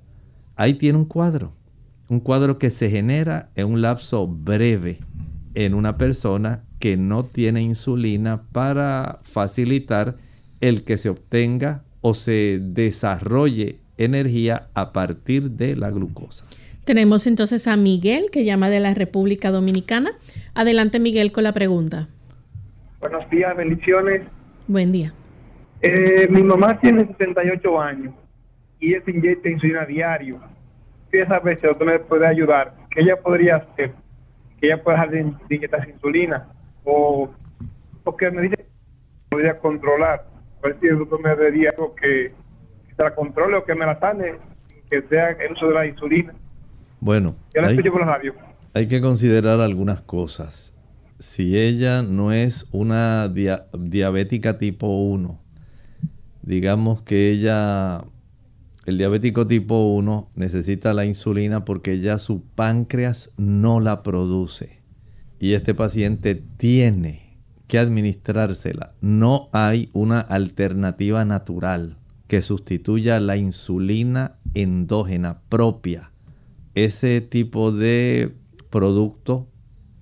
[0.55, 1.55] Ahí tiene un cuadro,
[2.09, 5.01] un cuadro que se genera en un lapso breve
[5.55, 10.17] en una persona que no tiene insulina para facilitar
[10.61, 16.47] el que se obtenga o se desarrolle energía a partir de la glucosa.
[16.85, 20.13] Tenemos entonces a Miguel que llama de la República Dominicana.
[20.55, 22.09] Adelante Miguel con la pregunta.
[23.01, 24.23] Buenos días, bendiciones.
[24.67, 25.13] Buen día.
[25.83, 28.15] Eh, mi mamá tiene 68 años
[28.79, 30.41] y ella se inyecta insulina diario.
[31.11, 32.75] Quería saber si usted me puede ayudar.
[32.91, 33.93] ¿Qué ella podría hacer?
[34.61, 36.49] Que ella pueda dejar de, inyectar insulina.
[36.85, 37.31] O
[38.05, 38.67] porque me dice que
[39.29, 40.27] podría controlar.
[40.63, 42.33] A ver si el doctor me diría algo que,
[42.89, 44.35] que se la controle o que me la sane,
[44.91, 46.35] que sea el uso de la insulina.
[47.01, 47.35] Bueno,
[48.75, 50.77] hay, que considerar algunas cosas.
[51.19, 55.41] Si ella no es una diabética tipo 1,
[56.43, 58.05] digamos que ella,
[58.85, 64.81] el diabético tipo 1 necesita la insulina porque ya su páncreas no la produce.
[65.39, 68.93] Y este paciente tiene que administrársela.
[69.01, 71.97] No hay una alternativa natural
[72.27, 76.10] que sustituya la insulina endógena propia.
[76.85, 78.35] Ese tipo de
[78.71, 79.47] producto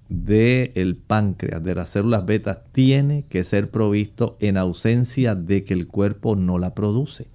[0.08, 5.88] del páncreas, de las células beta, tiene que ser provisto en ausencia de que el
[5.88, 7.26] cuerpo no la produce.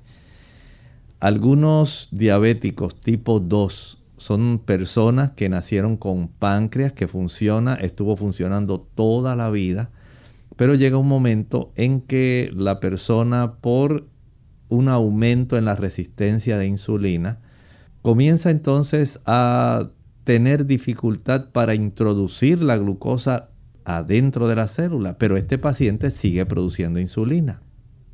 [1.20, 9.36] Algunos diabéticos tipo 2 son personas que nacieron con páncreas que funciona, estuvo funcionando toda
[9.36, 9.92] la vida,
[10.56, 14.08] pero llega un momento en que la persona por
[14.70, 17.42] un aumento en la resistencia de insulina
[18.04, 19.90] comienza entonces a
[20.26, 23.50] tener dificultad para introducir la glucosa
[23.86, 27.62] adentro de la célula, pero este paciente sigue produciendo insulina.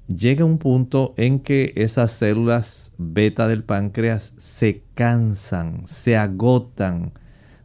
[0.07, 7.11] Llega un punto en que esas células beta del páncreas se cansan, se agotan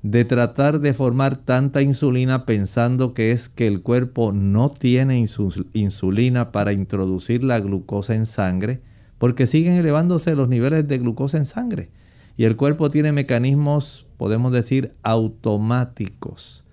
[0.02, 5.24] de tratar de formar tanta insulina pensando que es que el cuerpo no tiene
[5.72, 8.80] insulina para introducir la glucosa en sangre,
[9.18, 11.90] porque siguen elevándose los niveles de glucosa en sangre.
[12.36, 16.64] Y el cuerpo tiene mecanismos, podemos decir, automáticos.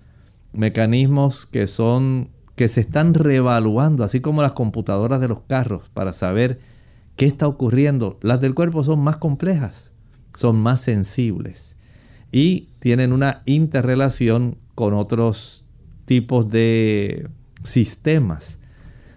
[0.52, 6.12] Mecanismos que son que se están reevaluando, así como las computadoras de los carros, para
[6.12, 6.60] saber
[7.16, 8.18] qué está ocurriendo.
[8.20, 9.92] Las del cuerpo son más complejas,
[10.34, 11.76] son más sensibles
[12.32, 15.68] y tienen una interrelación con otros
[16.06, 17.28] tipos de
[17.62, 18.58] sistemas.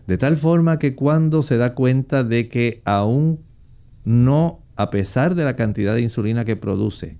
[0.05, 3.39] De tal forma que cuando se da cuenta de que aún
[4.03, 7.17] no a pesar de la cantidad de insulina que produce,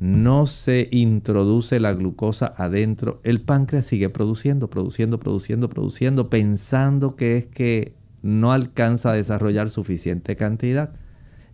[0.00, 7.36] no se introduce la glucosa adentro, el páncreas sigue produciendo, produciendo, produciendo, produciendo, pensando que
[7.36, 10.92] es que no alcanza a desarrollar suficiente cantidad.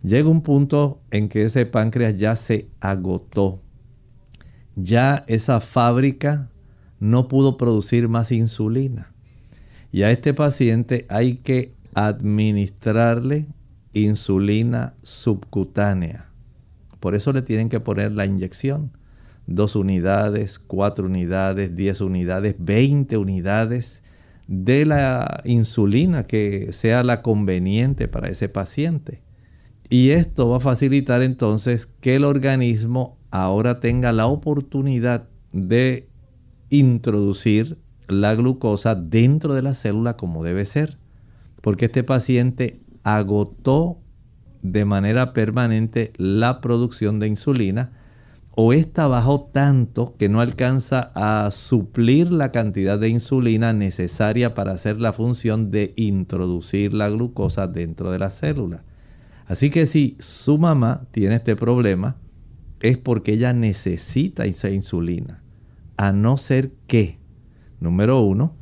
[0.03, 3.61] Llega un punto en que ese páncreas ya se agotó.
[4.75, 6.51] Ya esa fábrica
[6.99, 9.11] no pudo producir más insulina.
[9.91, 13.47] Y a este paciente hay que administrarle
[13.95, 16.29] insulina subcutánea.
[16.99, 18.91] Por eso le tienen que poner la inyección.
[19.47, 24.03] Dos unidades, cuatro unidades, diez unidades, veinte unidades
[24.47, 29.21] de la insulina que sea la conveniente para ese paciente.
[29.89, 36.09] Y esto va a facilitar entonces que el organismo ahora tenga la oportunidad de
[36.69, 37.77] introducir
[38.07, 40.97] la glucosa dentro de la célula como debe ser.
[41.61, 43.99] Porque este paciente agotó
[44.63, 47.91] de manera permanente la producción de insulina
[48.55, 54.71] o esta bajó tanto que no alcanza a suplir la cantidad de insulina necesaria para
[54.71, 58.83] hacer la función de introducir la glucosa dentro de la célula.
[59.45, 62.17] Así que si su mamá tiene este problema,
[62.79, 65.43] es porque ella necesita esa insulina.
[65.95, 67.19] A no ser que,
[67.79, 68.55] número uno,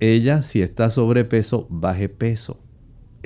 [0.00, 2.65] ella si está sobrepeso, baje peso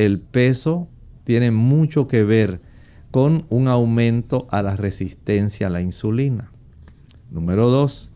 [0.01, 0.89] el peso
[1.25, 2.63] tiene mucho que ver
[3.11, 6.51] con un aumento a la resistencia a la insulina.
[7.31, 8.15] Número dos,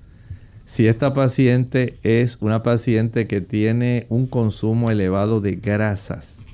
[0.65, 6.47] si esta paciente es una paciente que tiene un consumo elevado de grasas,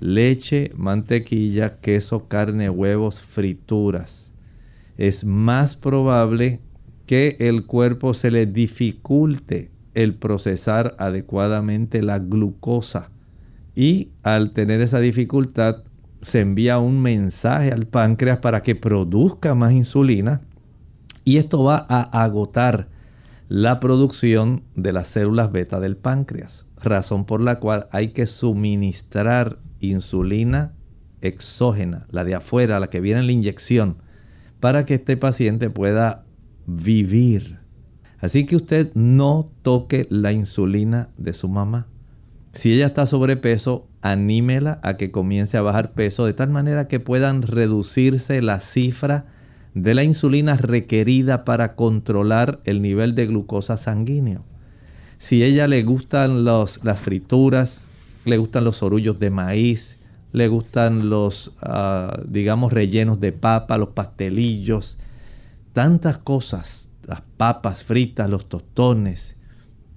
[0.00, 4.32] leche, mantequilla, queso, carne, huevos, frituras,
[4.98, 6.60] es más probable
[7.06, 13.12] que el cuerpo se le dificulte el procesar adecuadamente la glucosa
[13.76, 15.84] y al tener esa dificultad
[16.22, 20.40] se envía un mensaje al páncreas para que produzca más insulina
[21.24, 22.88] y esto va a agotar
[23.48, 29.58] la producción de las células beta del páncreas, razón por la cual hay que suministrar
[29.80, 30.72] insulina
[31.20, 33.98] exógena, la de afuera, la que viene en la inyección,
[34.58, 36.24] para que este paciente pueda
[36.66, 37.58] vivir.
[38.18, 41.88] Así que usted no toque la insulina de su mamá.
[42.56, 47.00] Si ella está sobrepeso, anímela a que comience a bajar peso de tal manera que
[47.00, 49.26] puedan reducirse la cifra
[49.74, 54.42] de la insulina requerida para controlar el nivel de glucosa sanguíneo.
[55.18, 57.90] Si ella le gustan las frituras,
[58.24, 59.98] le gustan los orullos de maíz,
[60.32, 64.98] le gustan los, ah, digamos, rellenos de papa, los pastelillos,
[65.74, 69.35] tantas cosas, las papas fritas, los tostones,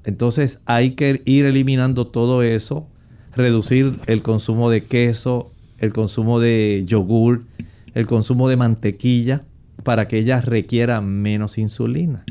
[0.10, 2.90] entonces hay que ir eliminando todo eso,
[3.36, 7.46] reducir el consumo de queso, el consumo de yogur,
[7.94, 9.46] el consumo de mantequilla,
[9.84, 12.26] para que ella requiera menos insulina.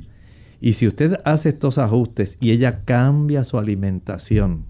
[0.61, 4.65] Y si usted hace estos ajustes y ella cambia su alimentación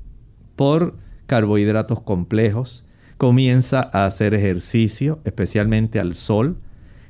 [0.54, 6.58] por carbohidratos complejos, comienza a hacer ejercicio, especialmente al sol,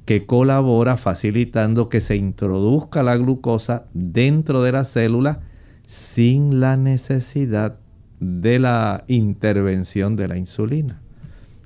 [0.04, 5.40] que colabora facilitando que se introduzca la glucosa dentro de la célula
[5.88, 7.78] sin la necesidad
[8.20, 11.00] de la intervención de la insulina.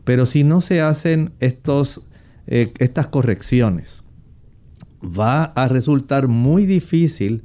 [0.05, 2.09] Pero si no se hacen estos
[2.47, 4.05] eh, estas correcciones,
[5.03, 7.43] va a resultar muy difícil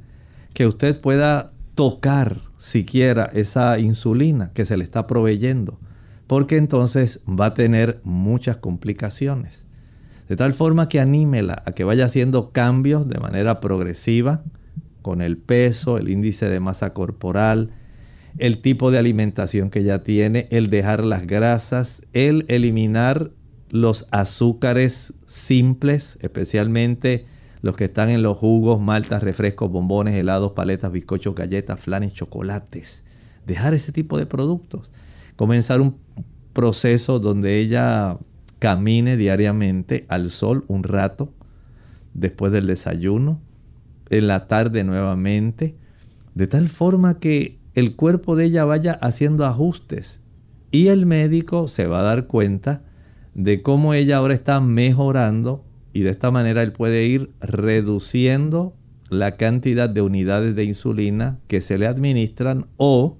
[0.54, 5.80] que usted pueda tocar siquiera esa insulina que se le está proveyendo,
[6.28, 9.66] porque entonces va a tener muchas complicaciones.
[10.28, 14.44] De tal forma que anímela a que vaya haciendo cambios de manera progresiva
[15.02, 17.72] con el peso, el índice de masa corporal,
[18.38, 23.32] el tipo de alimentación que ya tiene, el dejar las grasas, el eliminar
[23.70, 27.26] los azúcares simples, especialmente
[27.60, 33.04] los que están en los jugos, maltas, refrescos, bombones, helados, paletas, bizcochos, galletas, flanes, chocolates.
[33.46, 34.90] Dejar ese tipo de productos.
[35.36, 35.98] Comenzar un
[36.52, 38.18] proceso donde ella
[38.58, 41.32] camine diariamente al sol un rato
[42.14, 43.40] después del desayuno,
[44.10, 45.76] en la tarde nuevamente,
[46.34, 50.24] de tal forma que el cuerpo de ella vaya haciendo ajustes
[50.70, 52.82] y el médico se va a dar cuenta
[53.34, 58.74] de cómo ella ahora está mejorando y de esta manera él puede ir reduciendo
[59.10, 63.18] la cantidad de unidades de insulina que se le administran o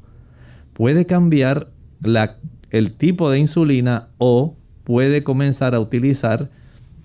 [0.75, 1.71] puede cambiar
[2.71, 6.51] el tipo de insulina o puede comenzar a utilizar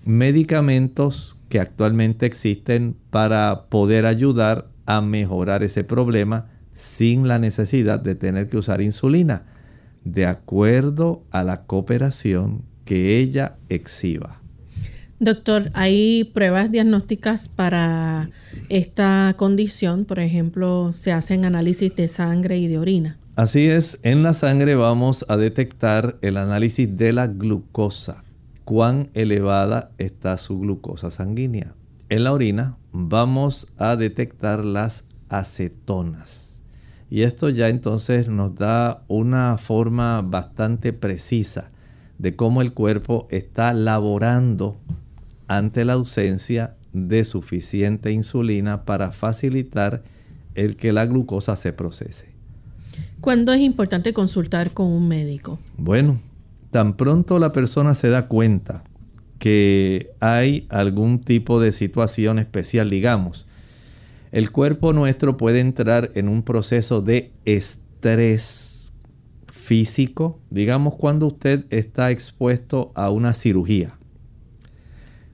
[0.04, 8.14] medicamentos que actualmente existen para poder ayudar a mejorar ese problema sin la necesidad de
[8.14, 9.46] tener que usar insulina,
[10.04, 14.40] de acuerdo a la cooperación que ella exhiba.
[15.20, 18.28] Doctor, ¿hay pruebas diagnósticas para
[18.68, 20.04] esta condición?
[20.04, 23.16] Por ejemplo, se hacen análisis de sangre y de orina.
[23.36, 28.23] Así es, en la sangre vamos a detectar el análisis de la glucosa
[28.64, 31.74] cuán elevada está su glucosa sanguínea.
[32.08, 36.62] En la orina vamos a detectar las acetonas.
[37.10, 41.70] Y esto ya entonces nos da una forma bastante precisa
[42.18, 44.76] de cómo el cuerpo está laborando
[45.46, 50.02] ante la ausencia de suficiente insulina para facilitar
[50.54, 52.32] el que la glucosa se procese.
[53.20, 55.58] ¿Cuándo es importante consultar con un médico?
[55.76, 56.18] Bueno,
[56.74, 58.82] tan pronto la persona se da cuenta
[59.38, 63.46] que hay algún tipo de situación especial, digamos,
[64.32, 68.92] el cuerpo nuestro puede entrar en un proceso de estrés
[69.52, 73.96] físico, digamos cuando usted está expuesto a una cirugía,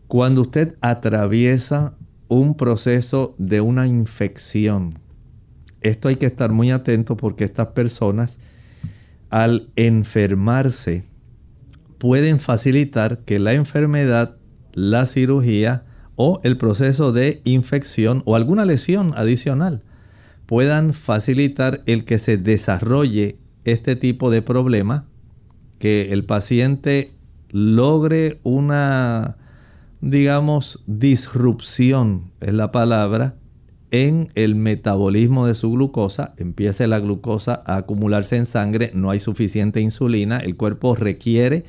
[0.08, 1.94] cuando usted atraviesa
[2.28, 4.98] un proceso de una infección.
[5.80, 8.36] Esto hay que estar muy atento porque estas personas
[9.30, 11.08] al enfermarse
[12.00, 14.36] pueden facilitar que la enfermedad,
[14.72, 15.84] la cirugía
[16.16, 19.82] o el proceso de infección o alguna lesión adicional
[20.46, 23.36] puedan facilitar el que se desarrolle
[23.66, 25.04] este tipo de problema,
[25.78, 27.12] que el paciente
[27.50, 29.36] logre una,
[30.00, 33.34] digamos, disrupción, es la palabra,
[33.90, 39.20] en el metabolismo de su glucosa, empiece la glucosa a acumularse en sangre, no hay
[39.20, 41.64] suficiente insulina, el cuerpo requiere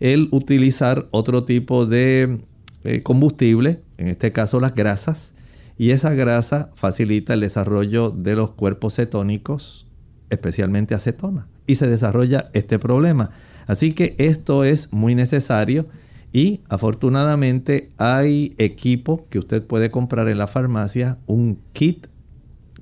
[0.00, 2.40] el utilizar otro tipo de
[2.84, 5.32] eh, combustible, en este caso las grasas,
[5.78, 9.86] y esa grasa facilita el desarrollo de los cuerpos cetónicos,
[10.30, 13.30] especialmente acetona, y se desarrolla este problema.
[13.66, 15.86] Así que esto es muy necesario
[16.32, 22.06] y afortunadamente hay equipo que usted puede comprar en la farmacia, un kit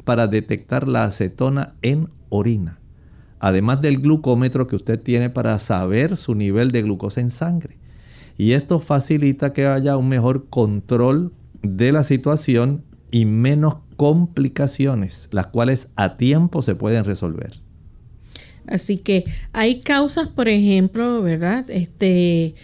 [0.05, 2.79] para detectar la acetona en orina
[3.45, 7.77] además del glucómetro que usted tiene para saber su nivel de glucosa en sangre.
[8.39, 11.31] Y esto facilita que haya un mejor control
[11.61, 17.53] de la situación y menos complicaciones, las cuales a tiempo se pueden resolver.
[18.67, 21.69] Así que hay causas, por ejemplo, ¿verdad?
[21.69, 22.55] Este,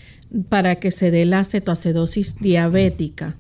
[0.48, 3.36] para que se dé la cetoacidosis diabética.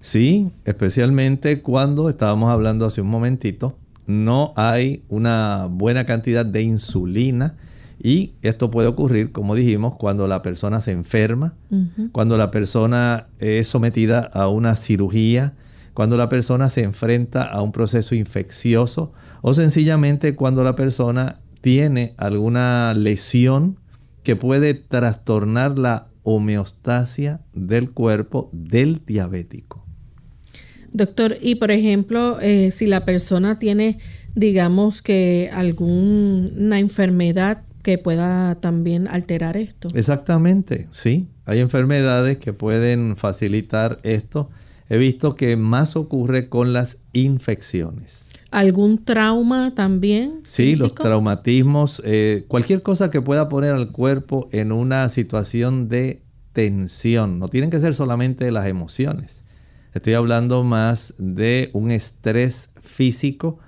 [0.00, 7.56] Sí, especialmente cuando estábamos hablando hace un momentito no hay una buena cantidad de insulina
[7.98, 11.54] y esto puede ocurrir, como dijimos, cuando la persona se enferma,
[12.10, 15.54] cuando la persona es sometida a una cirugía,
[15.94, 22.14] cuando la persona se enfrenta a un proceso infeccioso o sencillamente cuando la persona tiene
[22.16, 23.78] alguna lesión
[24.24, 29.81] que puede trastornar la homeostasia del cuerpo del diabético.
[30.92, 33.98] Doctor, y por ejemplo, eh, si la persona tiene,
[34.34, 39.88] digamos que alguna enfermedad que pueda también alterar esto.
[39.94, 41.28] Exactamente, sí.
[41.46, 44.50] Hay enfermedades que pueden facilitar esto.
[44.88, 48.26] He visto que más ocurre con las infecciones.
[48.50, 50.40] ¿Algún trauma también?
[50.44, 56.20] Sí, los traumatismos, eh, cualquier cosa que pueda poner al cuerpo en una situación de
[56.52, 57.38] tensión.
[57.38, 59.41] No tienen que ser solamente las emociones.
[59.94, 63.58] Estoy hablando más de un estrés físico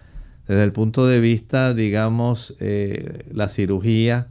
[0.48, 4.28] desde el punto de vista, digamos, eh, la cirugía,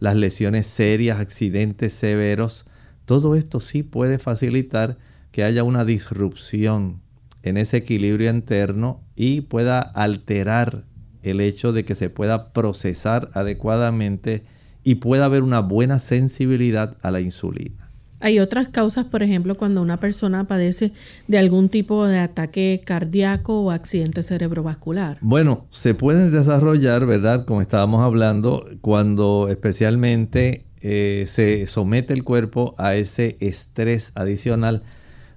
[0.00, 2.68] las lesiones serias, accidentes severos.
[3.04, 4.96] Todo esto sí puede facilitar
[5.30, 7.00] que haya una disrupción
[7.44, 10.82] en ese equilibrio interno y pueda alterar
[11.22, 14.42] el hecho de que se pueda procesar adecuadamente
[14.82, 17.85] y pueda haber una buena sensibilidad a la insulina.
[18.26, 20.90] Hay otras causas, por ejemplo, cuando una persona padece
[21.28, 25.18] de algún tipo de ataque cardíaco o accidente cerebrovascular.
[25.20, 27.44] Bueno, se pueden desarrollar, ¿verdad?
[27.44, 34.82] Como estábamos hablando, cuando especialmente eh, se somete el cuerpo a ese estrés adicional,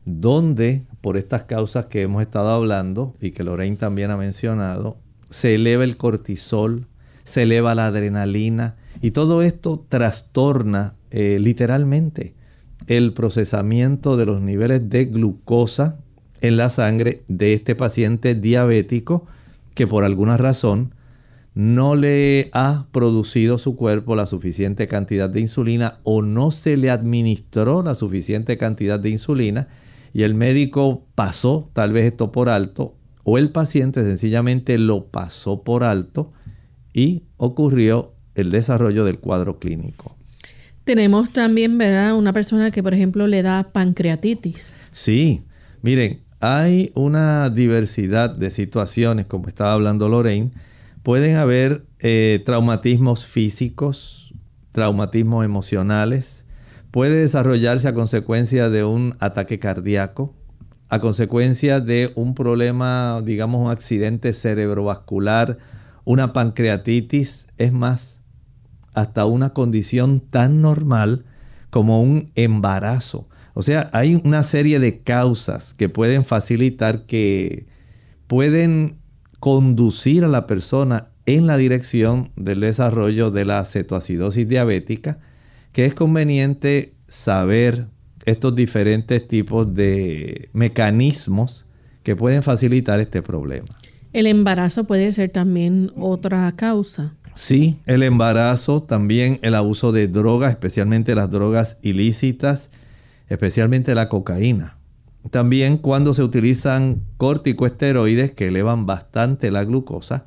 [0.05, 4.97] donde por estas causas que hemos estado hablando y que Lorraine también ha mencionado,
[5.29, 6.87] se eleva el cortisol,
[7.23, 12.38] se eleva la adrenalina y todo esto trastorna eh, literalmente
[12.89, 15.99] el procesamiento de los niveles de glucosa
[16.41, 19.27] en la sangre de este paciente diabético
[19.75, 20.95] que por alguna razón
[21.53, 26.89] no le ha producido su cuerpo la suficiente cantidad de insulina o no se le
[26.89, 29.67] administró la suficiente cantidad de insulina
[30.11, 35.61] y el médico pasó tal vez esto por alto o el paciente sencillamente lo pasó
[35.61, 36.33] por alto
[36.91, 40.18] y ocurrió el desarrollo del cuadro clínico.
[40.89, 42.15] Tenemos también, ¿verdad?
[42.15, 44.75] Una persona que, por ejemplo, le da pancreatitis.
[44.89, 45.43] Sí,
[45.83, 50.49] miren, hay una diversidad de situaciones, como estaba hablando Lorraine.
[51.03, 54.33] Pueden haber eh, traumatismos físicos,
[54.71, 56.43] traumatismos emocionales.
[56.89, 60.33] Puede desarrollarse a consecuencia de un ataque cardíaco,
[60.89, 65.59] a consecuencia de un problema, digamos, un accidente cerebrovascular,
[66.03, 67.49] una pancreatitis.
[67.59, 68.18] Es más,
[68.93, 71.25] hasta una condición tan normal
[71.69, 73.27] como un embarazo.
[73.53, 77.65] O sea, hay una serie de causas que pueden facilitar que
[78.27, 78.97] pueden
[79.39, 85.19] conducir a la persona en la dirección del desarrollo de la cetoacidosis diabética,
[85.73, 87.87] que es conveniente saber
[88.25, 91.69] estos diferentes tipos de mecanismos
[92.03, 93.67] que pueden facilitar este problema.
[94.11, 97.15] El embarazo puede ser también otra causa.
[97.35, 102.69] Sí, el embarazo, también el abuso de drogas, especialmente las drogas ilícitas,
[103.27, 104.77] especialmente la cocaína.
[105.31, 110.25] También cuando se utilizan corticoesteroides que elevan bastante la glucosa.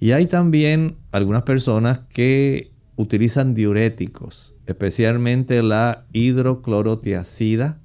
[0.00, 7.80] Y hay también algunas personas que utilizan diuréticos, especialmente la hidroclorotiazida,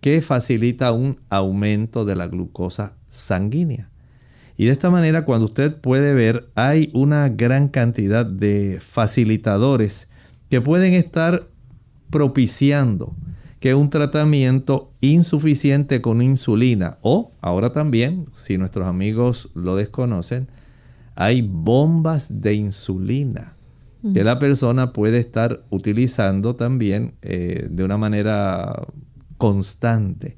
[0.00, 3.89] que facilita un aumento de la glucosa sanguínea.
[4.60, 10.06] Y de esta manera, cuando usted puede ver, hay una gran cantidad de facilitadores
[10.50, 11.48] que pueden estar
[12.10, 13.16] propiciando
[13.58, 20.48] que un tratamiento insuficiente con insulina o ahora también, si nuestros amigos lo desconocen,
[21.14, 23.56] hay bombas de insulina
[24.12, 28.86] que la persona puede estar utilizando también eh, de una manera
[29.38, 30.36] constante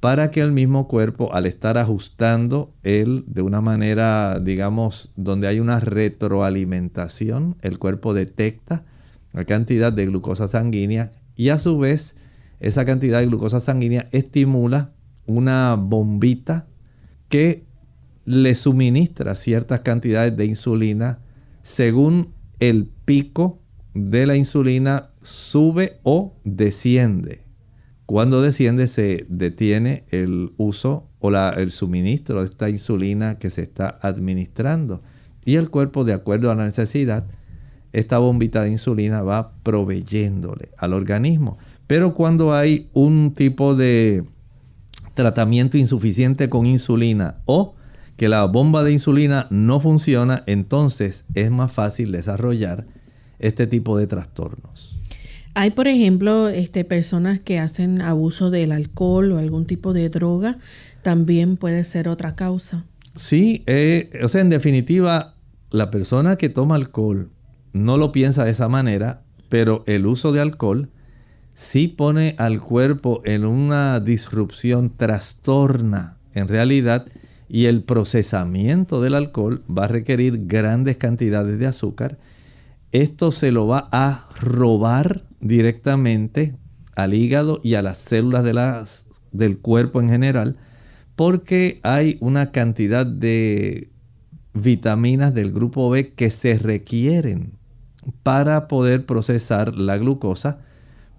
[0.00, 5.58] para que el mismo cuerpo, al estar ajustando él de una manera, digamos, donde hay
[5.60, 8.84] una retroalimentación, el cuerpo detecta
[9.32, 12.16] la cantidad de glucosa sanguínea y a su vez
[12.60, 14.92] esa cantidad de glucosa sanguínea estimula
[15.26, 16.66] una bombita
[17.28, 17.64] que
[18.24, 21.20] le suministra ciertas cantidades de insulina
[21.62, 23.60] según el pico
[23.94, 27.47] de la insulina sube o desciende.
[28.08, 33.98] Cuando desciende se detiene el uso o el suministro de esta insulina que se está
[34.00, 35.00] administrando.
[35.44, 37.26] Y el cuerpo, de acuerdo a la necesidad,
[37.92, 41.58] esta bombita de insulina va proveyéndole al organismo.
[41.86, 44.24] Pero cuando hay un tipo de
[45.12, 47.74] tratamiento insuficiente con insulina o
[48.16, 52.86] que la bomba de insulina no funciona, entonces es más fácil desarrollar
[53.38, 54.97] este tipo de trastornos.
[55.60, 60.58] Hay, por ejemplo, este, personas que hacen abuso del alcohol o algún tipo de droga,
[61.02, 62.84] también puede ser otra causa.
[63.16, 65.34] Sí, eh, o sea, en definitiva,
[65.70, 67.32] la persona que toma alcohol
[67.72, 70.90] no lo piensa de esa manera, pero el uso de alcohol
[71.54, 77.08] sí pone al cuerpo en una disrupción, trastorna en realidad,
[77.48, 82.16] y el procesamiento del alcohol va a requerir grandes cantidades de azúcar.
[82.92, 86.56] Esto se lo va a robar directamente
[86.96, 90.56] al hígado y a las células de las, del cuerpo en general,
[91.14, 93.90] porque hay una cantidad de
[94.54, 97.52] vitaminas del grupo B que se requieren
[98.22, 100.60] para poder procesar la glucosa,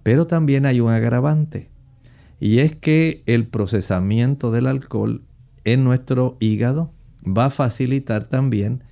[0.02, 1.70] Pero también hay un agravante.
[2.40, 5.24] Y es que el procesamiento del alcohol
[5.66, 6.94] en nuestro hígado
[7.26, 8.84] va a facilitar también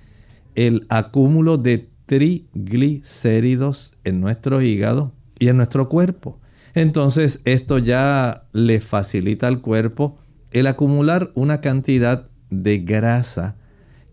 [0.54, 6.40] el acúmulo de triglicéridos en nuestro hígado y en nuestro cuerpo.
[6.74, 10.18] Entonces esto ya le facilita al cuerpo
[10.50, 13.56] el acumular una cantidad de grasa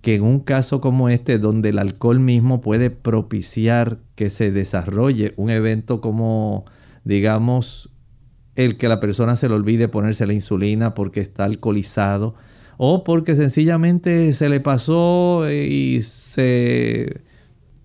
[0.02, 5.34] que en un caso como este, donde el alcohol mismo puede propiciar que se desarrolle
[5.38, 6.66] un evento como,
[7.06, 7.96] digamos,
[8.56, 12.36] el que la persona se le olvide ponerse la insulina porque está alcoholizado
[12.78, 17.25] o porque sencillamente se le pasó y se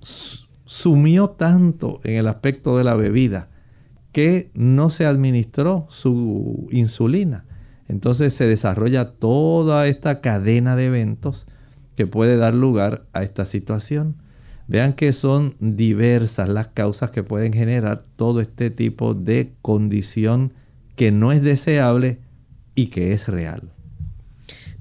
[0.00, 3.48] sumió tanto en el aspecto de la bebida
[4.12, 7.44] que no se administró su insulina.
[7.88, 11.46] Entonces se desarrolla toda esta cadena de eventos
[11.96, 14.16] que puede dar lugar a esta situación.
[14.68, 20.52] Vean que son diversas las causas que pueden generar todo este tipo de condición
[20.94, 22.20] que no es deseable
[22.74, 23.72] y que es real.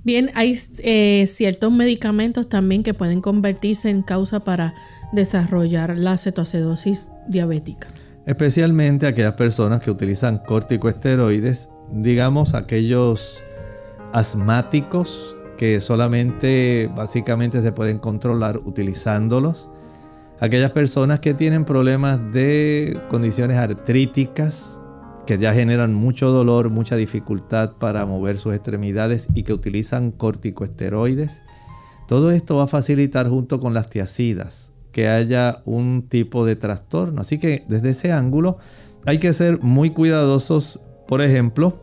[0.03, 4.75] Bien, hay eh, ciertos medicamentos también que pueden convertirse en causa para
[5.11, 7.87] desarrollar la cetoacidosis diabética.
[8.25, 13.43] Especialmente aquellas personas que utilizan corticosteroides digamos, aquellos
[14.13, 19.69] asmáticos que solamente básicamente se pueden controlar utilizándolos.
[20.39, 24.79] Aquellas personas que tienen problemas de condiciones artríticas,
[25.25, 31.41] que ya generan mucho dolor, mucha dificultad para mover sus extremidades y que utilizan corticosteroides.
[32.07, 34.68] Todo esto va a facilitar junto con las tiacidas
[34.99, 37.21] que haya un tipo de trastorno.
[37.21, 38.57] Así que desde ese ángulo
[39.05, 41.73] hay que ser muy cuidadosos por ejemplo,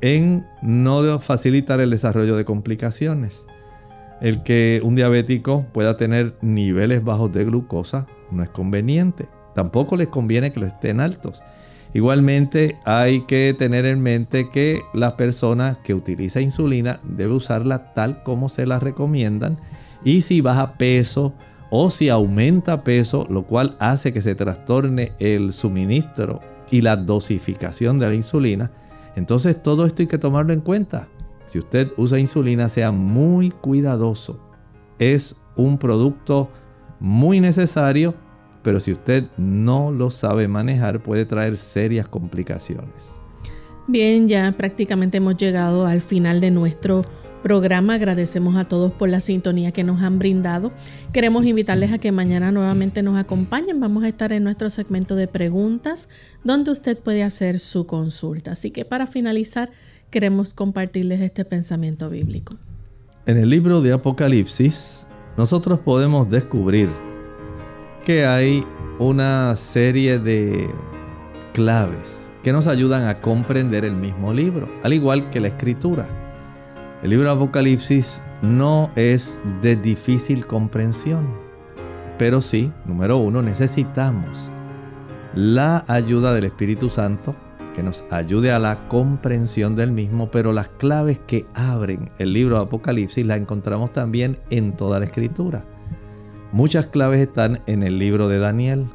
[0.00, 3.46] en no facilitar el desarrollo de complicaciones.
[4.22, 9.28] El que un diabético pueda tener niveles bajos de glucosa no es conveniente.
[9.54, 11.42] Tampoco les conviene que lo estén altos.
[11.92, 18.22] Igualmente hay que tener en mente que la persona que utiliza insulina debe usarla tal
[18.22, 19.58] como se la recomiendan.
[20.02, 21.34] Y si baja peso
[21.74, 27.98] o si aumenta peso, lo cual hace que se trastorne el suministro y la dosificación
[27.98, 28.70] de la insulina.
[29.16, 31.08] Entonces todo esto hay que tomarlo en cuenta.
[31.46, 34.38] Si usted usa insulina, sea muy cuidadoso.
[34.98, 36.50] Es un producto
[37.00, 38.14] muy necesario,
[38.62, 43.14] pero si usted no lo sabe manejar puede traer serias complicaciones.
[43.88, 47.00] Bien, ya prácticamente hemos llegado al final de nuestro
[47.42, 47.94] programa.
[47.94, 50.72] Agradecemos a todos por la sintonía que nos han brindado.
[51.12, 53.80] Queremos invitarles a que mañana nuevamente nos acompañen.
[53.80, 56.08] Vamos a estar en nuestro segmento de preguntas
[56.44, 58.52] donde usted puede hacer su consulta.
[58.52, 59.70] Así que para finalizar,
[60.10, 62.56] queremos compartirles este pensamiento bíblico.
[63.26, 66.88] En el libro de Apocalipsis, nosotros podemos descubrir
[68.04, 68.64] que hay
[68.98, 70.68] una serie de
[71.52, 76.21] claves que nos ayudan a comprender el mismo libro, al igual que la escritura.
[77.02, 81.26] El libro de Apocalipsis no es de difícil comprensión,
[82.16, 84.48] pero sí, número uno, necesitamos
[85.34, 87.34] la ayuda del Espíritu Santo
[87.74, 92.54] que nos ayude a la comprensión del mismo, pero las claves que abren el libro
[92.54, 95.64] de Apocalipsis las encontramos también en toda la escritura.
[96.52, 98.86] Muchas claves están en el libro de Daniel,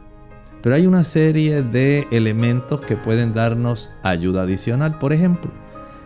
[0.64, 4.98] pero hay una serie de elementos que pueden darnos ayuda adicional.
[4.98, 5.52] Por ejemplo,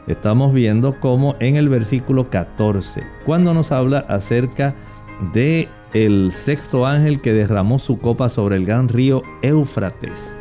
[0.07, 4.75] estamos viendo cómo en el versículo 14, cuando nos habla acerca
[5.33, 10.35] de el sexto ángel que derramó su copa sobre el gran río Éufrates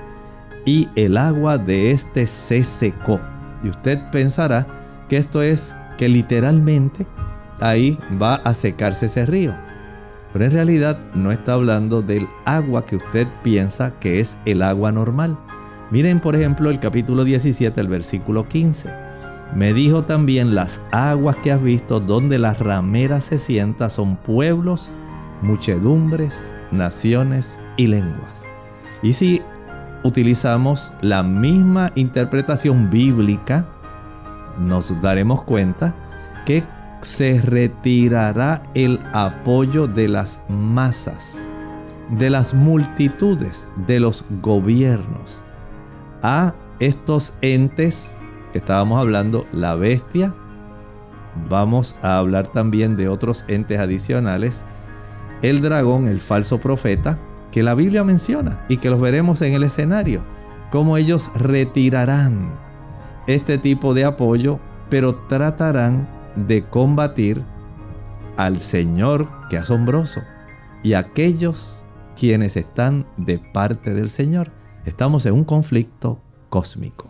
[0.64, 3.20] y el agua de este se secó.
[3.62, 4.66] Y usted pensará
[5.08, 7.06] que esto es que literalmente
[7.61, 9.54] ahí va a secarse ese río.
[10.32, 14.92] Pero en realidad no está hablando del agua que usted piensa que es el agua
[14.92, 15.36] normal.
[15.90, 19.09] Miren por ejemplo el capítulo 17, el versículo 15
[19.55, 24.92] me dijo también, las aguas que has visto donde las rameras se sientan son pueblos,
[25.42, 28.44] muchedumbres, naciones y lenguas.
[29.03, 29.42] Y si
[30.05, 33.66] utilizamos la misma interpretación bíblica,
[34.59, 35.94] nos daremos cuenta
[36.46, 36.62] que
[37.01, 41.38] se retirará el apoyo de las masas,
[42.11, 45.42] de las multitudes, de los gobiernos
[46.22, 48.19] a estos entes
[48.53, 50.34] que estábamos hablando, la bestia.
[51.48, 54.62] Vamos a hablar también de otros entes adicionales.
[55.42, 57.18] El dragón, el falso profeta,
[57.51, 60.22] que la Biblia menciona y que los veremos en el escenario.
[60.70, 62.53] Cómo ellos retirarán
[63.26, 67.42] este tipo de apoyo, pero tratarán de combatir
[68.36, 70.20] al Señor que asombroso
[70.82, 71.84] y aquellos
[72.16, 74.51] quienes están de parte del Señor.
[74.84, 77.09] Estamos en un conflicto cósmico.